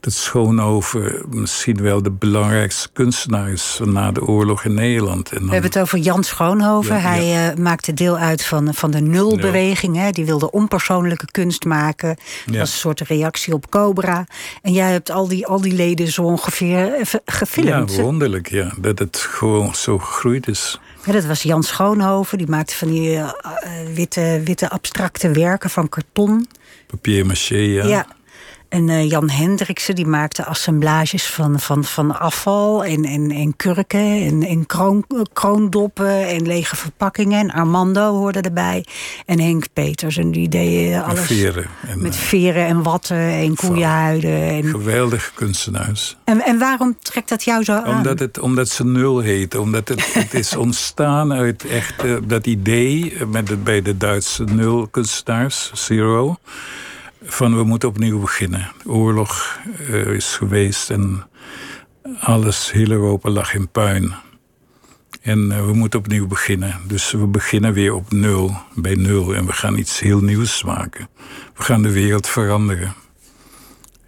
[0.00, 5.30] dat Schoonhoven misschien wel de belangrijkste kunstenaar is na de oorlog in Nederland.
[5.32, 6.94] En We hebben het over Jan Schoonhoven.
[6.94, 7.50] Ja, Hij ja.
[7.52, 9.96] Uh, maakte deel uit van, van de nulbeweging.
[9.96, 10.10] Hè.
[10.10, 12.16] Die wilde onpersoonlijke kunst maken.
[12.44, 12.60] Dat Ja.
[12.60, 14.26] was een soort reactie op Cobra.
[14.62, 17.96] En jij hebt al die, al die leden zo ongeveer eh, Ja, gefilmd.
[17.96, 18.72] wonderlijk, ja.
[18.78, 20.80] Dat het gewoon zo gegroeid is.
[21.04, 22.38] Ja, dat was Jan Schoonhoven.
[22.38, 23.30] Die maakte van die uh, uh,
[23.94, 26.46] witte, witte abstracte werken van karton.
[26.86, 28.06] Papier maché, ja.
[28.68, 34.22] En uh, Jan Hendriksen die maakte assemblages van, van, van afval en, en, en kurken
[34.26, 37.40] en, en kroon, kroondoppen en lege verpakkingen.
[37.40, 38.84] En Armando hoorde erbij.
[39.26, 41.66] En Henk Petersen die deed En alles veren.
[41.86, 44.40] En, met eh, veren en watten en koeienhuiden.
[44.48, 46.16] En, geweldige kunstenaars.
[46.24, 47.96] en, en waarom trekt dat jou zo aan?
[47.96, 49.54] Omdat, het, omdat ze nul heet.
[49.54, 53.96] Omdat het, het is ontstaan uit echt eh, dat idee eh, met het, bij de
[53.96, 56.36] Duitse nul kunstenaars, Zero.
[57.22, 58.72] Van we moeten opnieuw beginnen.
[58.86, 61.26] Oorlog eh, is geweest en
[62.20, 64.14] alles, heel Europa lag in puin.
[65.20, 66.80] En eh, we moeten opnieuw beginnen.
[66.86, 69.34] Dus we beginnen weer op nul, bij nul.
[69.34, 71.08] En we gaan iets heel nieuws maken.
[71.54, 72.94] We gaan de wereld veranderen.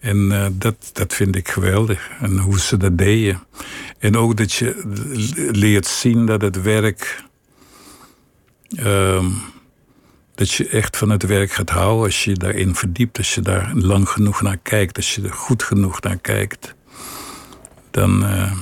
[0.01, 2.11] En uh, dat, dat vind ik geweldig.
[2.21, 3.43] En hoe ze dat deden.
[3.99, 4.83] En ook dat je
[5.53, 7.25] leert zien dat het werk.
[8.71, 9.25] Uh,
[10.41, 13.18] dat je echt van het werk gaat houden als je je daarin verdiept.
[13.18, 14.97] Als je daar lang genoeg naar kijkt.
[14.97, 16.74] Als je er goed genoeg naar kijkt.
[17.91, 18.22] Dan.
[18.22, 18.53] Uh,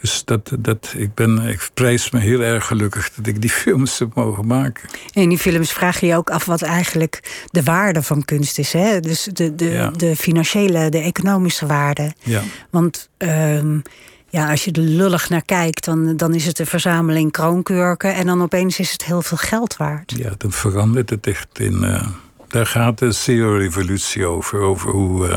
[0.00, 3.98] dus dat, dat, ik, ben, ik prijs me heel erg gelukkig dat ik die films
[3.98, 4.88] heb mogen maken.
[5.12, 8.72] En die films vraag je je ook af wat eigenlijk de waarde van kunst is.
[8.72, 9.00] Hè?
[9.00, 9.90] Dus de, de, Ja.
[9.90, 12.12] de financiële, de economische waarde.
[12.22, 12.42] Ja.
[12.70, 13.82] Want um,
[14.30, 18.14] ja, als je er lullig naar kijkt, dan, dan is het een verzameling kroonkurken.
[18.14, 20.12] En dan opeens is het heel veel geld waard.
[20.16, 21.84] Ja, dan verandert het echt in.
[21.84, 22.06] Uh,
[22.48, 24.60] daar gaat de Zero-revolutie over.
[24.60, 25.28] Over hoe,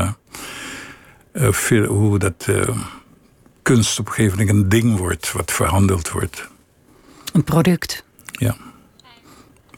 [1.32, 2.48] uh, uh, hoe dat
[3.62, 6.48] kunst op een gegeven moment een ding wordt, wat verhandeld wordt.
[7.32, 8.04] Een product.
[8.32, 8.56] Ja.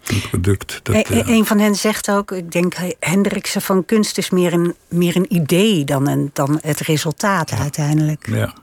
[0.05, 0.81] Een product.
[0.83, 1.23] Dat, e.
[1.27, 5.35] Een van hen zegt ook, ik denk Hendriksen, van kunst is meer een, meer een
[5.35, 7.59] idee dan, een, dan het resultaat ja.
[7.59, 8.27] uiteindelijk.
[8.27, 8.55] Ja,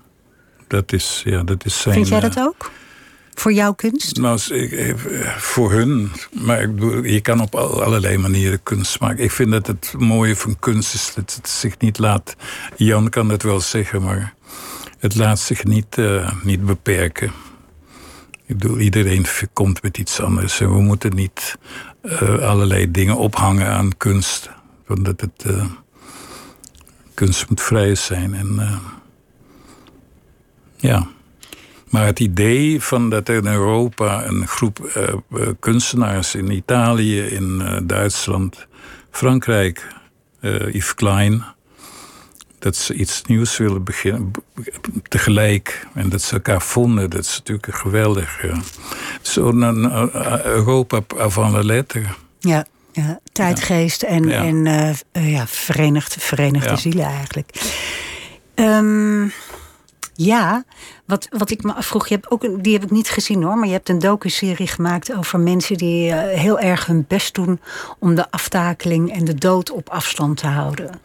[0.73, 1.95] dat is, ja, dat is zijn.
[1.95, 2.71] Vind jij dat ook?
[3.33, 4.17] Voor jouw kunst?
[4.17, 4.39] Nou,
[5.37, 6.11] voor hun.
[6.31, 9.23] Maar ik bedoel, je kan op allerlei manieren kunst maken.
[9.23, 12.35] Ik vind dat het mooie van kunst is dat het zich niet laat.
[12.75, 14.33] Jan kan dat wel zeggen, maar
[14.99, 17.31] het laat zich niet, uh, niet beperken.
[18.45, 20.59] Ik bedoel, iedereen komt met iets anders.
[20.59, 21.55] En we moeten niet
[22.03, 24.49] uh, allerlei dingen ophangen aan kunst.
[24.87, 25.43] Omdat het.
[25.47, 25.65] Uh,
[27.13, 28.33] kunst moet vrij zijn.
[28.33, 28.79] En.
[30.83, 31.07] Ja.
[31.89, 34.93] Maar het idee van dat er in Europa een groep
[35.29, 38.67] uh, kunstenaars in Italië, in uh, Duitsland,
[39.11, 39.87] Frankrijk,
[40.41, 41.43] uh, Yves Klein,
[42.59, 44.31] dat ze iets nieuws willen beginnen
[45.07, 48.41] tegelijk en dat ze elkaar vonden, dat is natuurlijk geweldig.
[48.41, 48.61] Ja.
[49.21, 49.63] Zo'n
[50.43, 52.03] Europa avant la lettre.
[52.39, 54.07] Ja, ja tijdgeest ja.
[54.07, 54.43] en, ja.
[54.43, 54.65] en
[55.11, 57.49] ja, verenigde, verenigde zielen eigenlijk.
[58.55, 59.31] Um,
[60.15, 60.63] ja,
[61.05, 63.67] wat, wat ik me afvroeg, je hebt ook, die heb ik niet gezien hoor, maar
[63.67, 67.59] je hebt een docuserie gemaakt over mensen die eh, heel erg hun best doen
[67.99, 70.99] om de aftakeling en de dood op afstand te houden.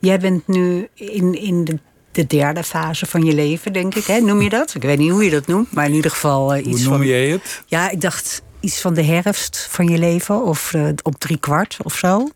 [0.00, 1.78] Jij bent nu in, in de,
[2.12, 4.04] de derde fase van je leven, denk ik.
[4.04, 4.20] Hè?
[4.20, 4.74] Noem je dat?
[4.74, 6.96] Ik weet niet hoe je dat noemt, maar in ieder geval eh, Hoe iets noem
[6.96, 7.06] van.
[7.06, 7.62] jij het?
[7.66, 11.76] Ja, ik dacht iets van de herfst van je leven of eh, op drie kwart
[11.82, 12.28] of zo.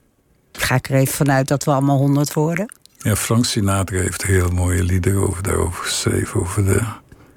[0.52, 2.66] Ga ik er even vanuit dat we allemaal honderd worden.
[3.02, 6.40] Ja, Frank Sinatra heeft heel mooie liederen over, daarover geschreven.
[6.40, 6.80] Over de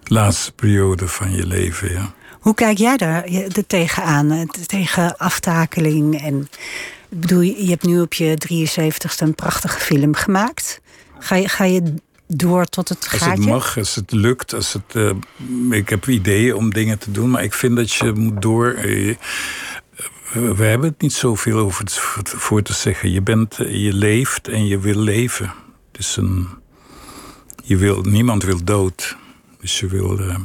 [0.03, 2.13] laatste periode van je leven, ja.
[2.39, 4.31] Hoe kijk jij daar er tegenaan?
[4.31, 6.47] eh, Tegen aftakeling en...
[7.09, 10.81] Ik bedoel, je je hebt nu op je 73ste een prachtige film gemaakt.
[11.19, 11.93] Ga je, ga je
[12.27, 13.49] door tot het Als het gaatje?
[13.49, 14.53] mag, als het lukt.
[14.53, 15.09] Als het, eh,
[15.69, 18.67] ik heb ideeën om dingen te doen, maar ik vind dat je moet door.
[18.73, 19.15] eh,
[20.33, 23.11] we hebben het niet zoveel over het, voor te zeggen.
[23.11, 25.53] Je, bent, je leeft en je wil leven.
[25.91, 26.47] Het is een,
[27.63, 29.17] je wil, niemand wil dood.
[29.59, 30.19] Dus je wil.
[30.19, 30.35] eh,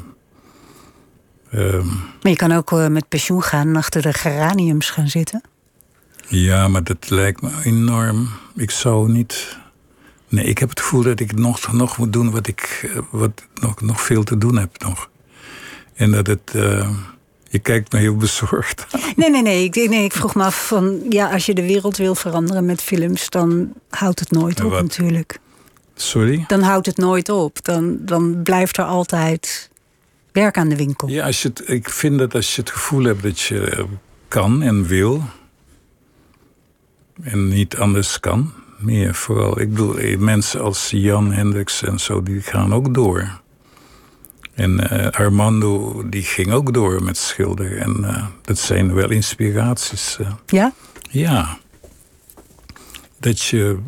[1.51, 1.87] Ehm,
[2.23, 5.43] Maar je kan ook eh, met pensioen gaan en achter de geraniums gaan zitten.
[6.29, 8.29] ja, maar dat lijkt me enorm.
[8.57, 9.59] Ik zou niet.
[10.29, 13.43] Nee, ik heb het gevoel dat ik nog, nog moet doen wat ik eh, wat
[13.55, 15.11] nog, nog veel te doen heb nog.
[15.95, 16.53] En dat het.
[17.51, 18.87] Je kijkt me heel bezorgd.
[19.17, 19.65] Nee, nee, nee.
[19.65, 21.01] Ik, nee, ik vroeg me af van...
[21.09, 23.29] Ja, als je de wereld wil veranderen met films...
[23.29, 24.83] dan houdt het nooit op wat?
[24.83, 25.39] natuurlijk.
[25.95, 26.45] Sorry?
[26.47, 27.65] Dan houdt het nooit op.
[27.65, 29.71] Dan, dan blijft er altijd
[30.33, 31.09] werk aan de winkel.
[31.09, 33.87] Ja, als je het, ik vind dat als je het gevoel hebt dat je
[34.29, 35.23] kan en wil.
[37.23, 38.53] En niet anders kan.
[38.79, 39.61] Meer vooral.
[39.61, 43.40] Ik bedoel, eh, mensen als Jan Hendricks en zo, die gaan ook door.
[44.61, 47.81] En eh, Armando, die ging ook door met schilderen.
[47.81, 50.17] En eh, dat zijn wel inspiraties.
[50.19, 50.33] eh.
[50.47, 50.73] Ja?
[51.11, 51.59] ja.
[53.21, 53.79] Dat je.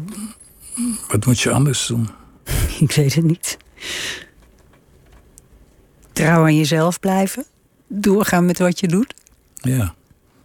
[1.08, 2.08] Wat moet je anders doen?
[2.80, 3.56] Ik weet het niet.
[6.12, 7.44] Trouw aan jezelf blijven.
[7.86, 9.14] Doorgaan met wat je doet.
[9.54, 9.94] Ja,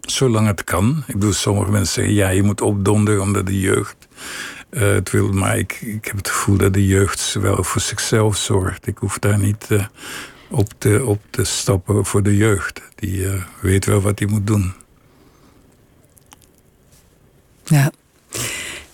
[0.01, 1.03] zolang het kan.
[1.07, 2.13] Ik bedoel, sommige mensen zeggen...
[2.13, 4.07] ja, je moet opdonderen omdat de jeugd
[4.69, 5.31] eh, het wil.
[5.31, 8.87] Maar ik, ik heb het gevoel dat de jeugd wel voor zichzelf zorgt.
[8.87, 9.85] Ik hoef daar niet eh,
[10.49, 12.81] op, te, op te stappen voor de jeugd.
[12.95, 14.73] Die eh, weet wel wat hij moet doen.
[17.63, 17.91] Ja.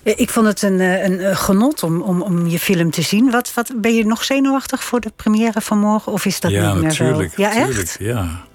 [0.03, 3.31] Ik vond het een, een, genot om, om, om je film te zien.
[3.31, 6.11] Wat, wat, ben je nog zenuwachtig voor de première van morgen?
[6.11, 7.03] Of is dat ja, niet meer zo?
[7.03, 7.95] Ja, natuurlijk, echt?
[7.99, 8.45] Ja.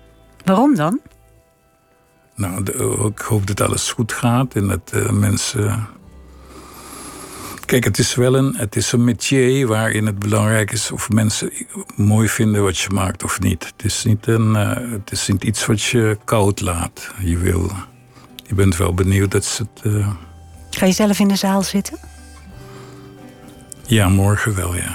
[0.45, 1.01] Waarom dan?
[2.35, 5.89] Nou, de- ik hoop dat alles goed gaat en dat mensen.
[7.69, 11.53] Kijk, het is wel een, het is een métier waarin het belangrijk is of mensen
[11.97, 13.65] mooi vinden wat je maakt of niet.
[13.77, 17.11] Het is niet, een, eh, het is niet iets wat je koud laat.
[17.19, 17.71] Je wil.
[18.47, 19.95] Je bent wel benieuwd dat ze het.
[19.95, 20.09] eh,
[20.71, 21.99] Ga je zelf in de zaal zitten?
[23.87, 24.95] ja, morgen wel, ja.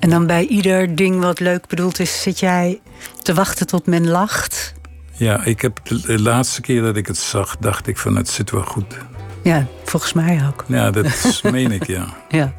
[0.00, 2.80] En dan bij ieder ding wat leuk bedoeld is, zit jij
[3.22, 4.74] te wachten tot men lacht?
[5.12, 8.28] Ja, ik heb de, de laatste keer dat ik het zag, dacht ik van het
[8.28, 8.96] zit wel goed.
[9.44, 10.64] Ja, volgens mij ook.
[10.66, 11.06] Ja, dat
[11.50, 12.06] meen ik, ja.
[12.28, 12.52] Ja.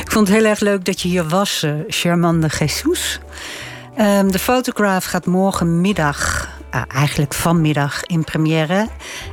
[0.00, 3.20] Ik vond het heel erg leuk dat je hier was, eh Charmande Jesus.
[3.96, 8.88] Ehm, de fotograaf gaat morgenmiddag, ah, eigenlijk vanmiddag, in première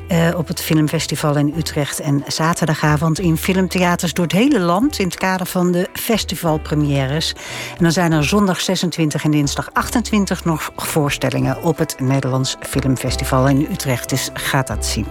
[0.08, 2.00] eh, op het Filmfestival in Utrecht.
[2.00, 7.34] En zaterdagavond in filmtheaters door het hele land in het kader van de festivalpremières.
[7.78, 13.48] En dan zijn er zondag 26 en dinsdag 28 nog voorstellingen op het Nederlands Filmfestival
[13.48, 14.10] in Utrecht.
[14.10, 15.06] Dus gaat dat zien.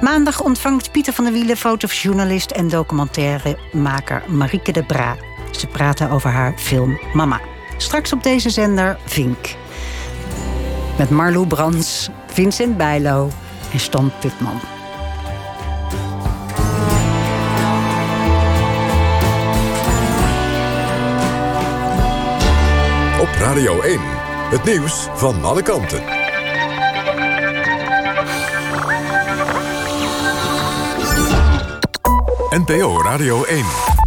[0.00, 5.16] Maandag ontvangt Pieter van der Wielen fotojournalist en documentairemaker Marieke de Bra.
[5.50, 7.40] Ze praten over haar film Mama.
[7.76, 9.63] Straks op deze zender Vink.
[10.98, 13.30] Met Marlou Brands, Vincent Bijlo
[13.72, 14.60] en Stan Putman.
[23.20, 24.00] Op Radio 1.
[24.50, 26.02] Het nieuws van alle kanten.
[32.50, 34.03] NPO Radio 1.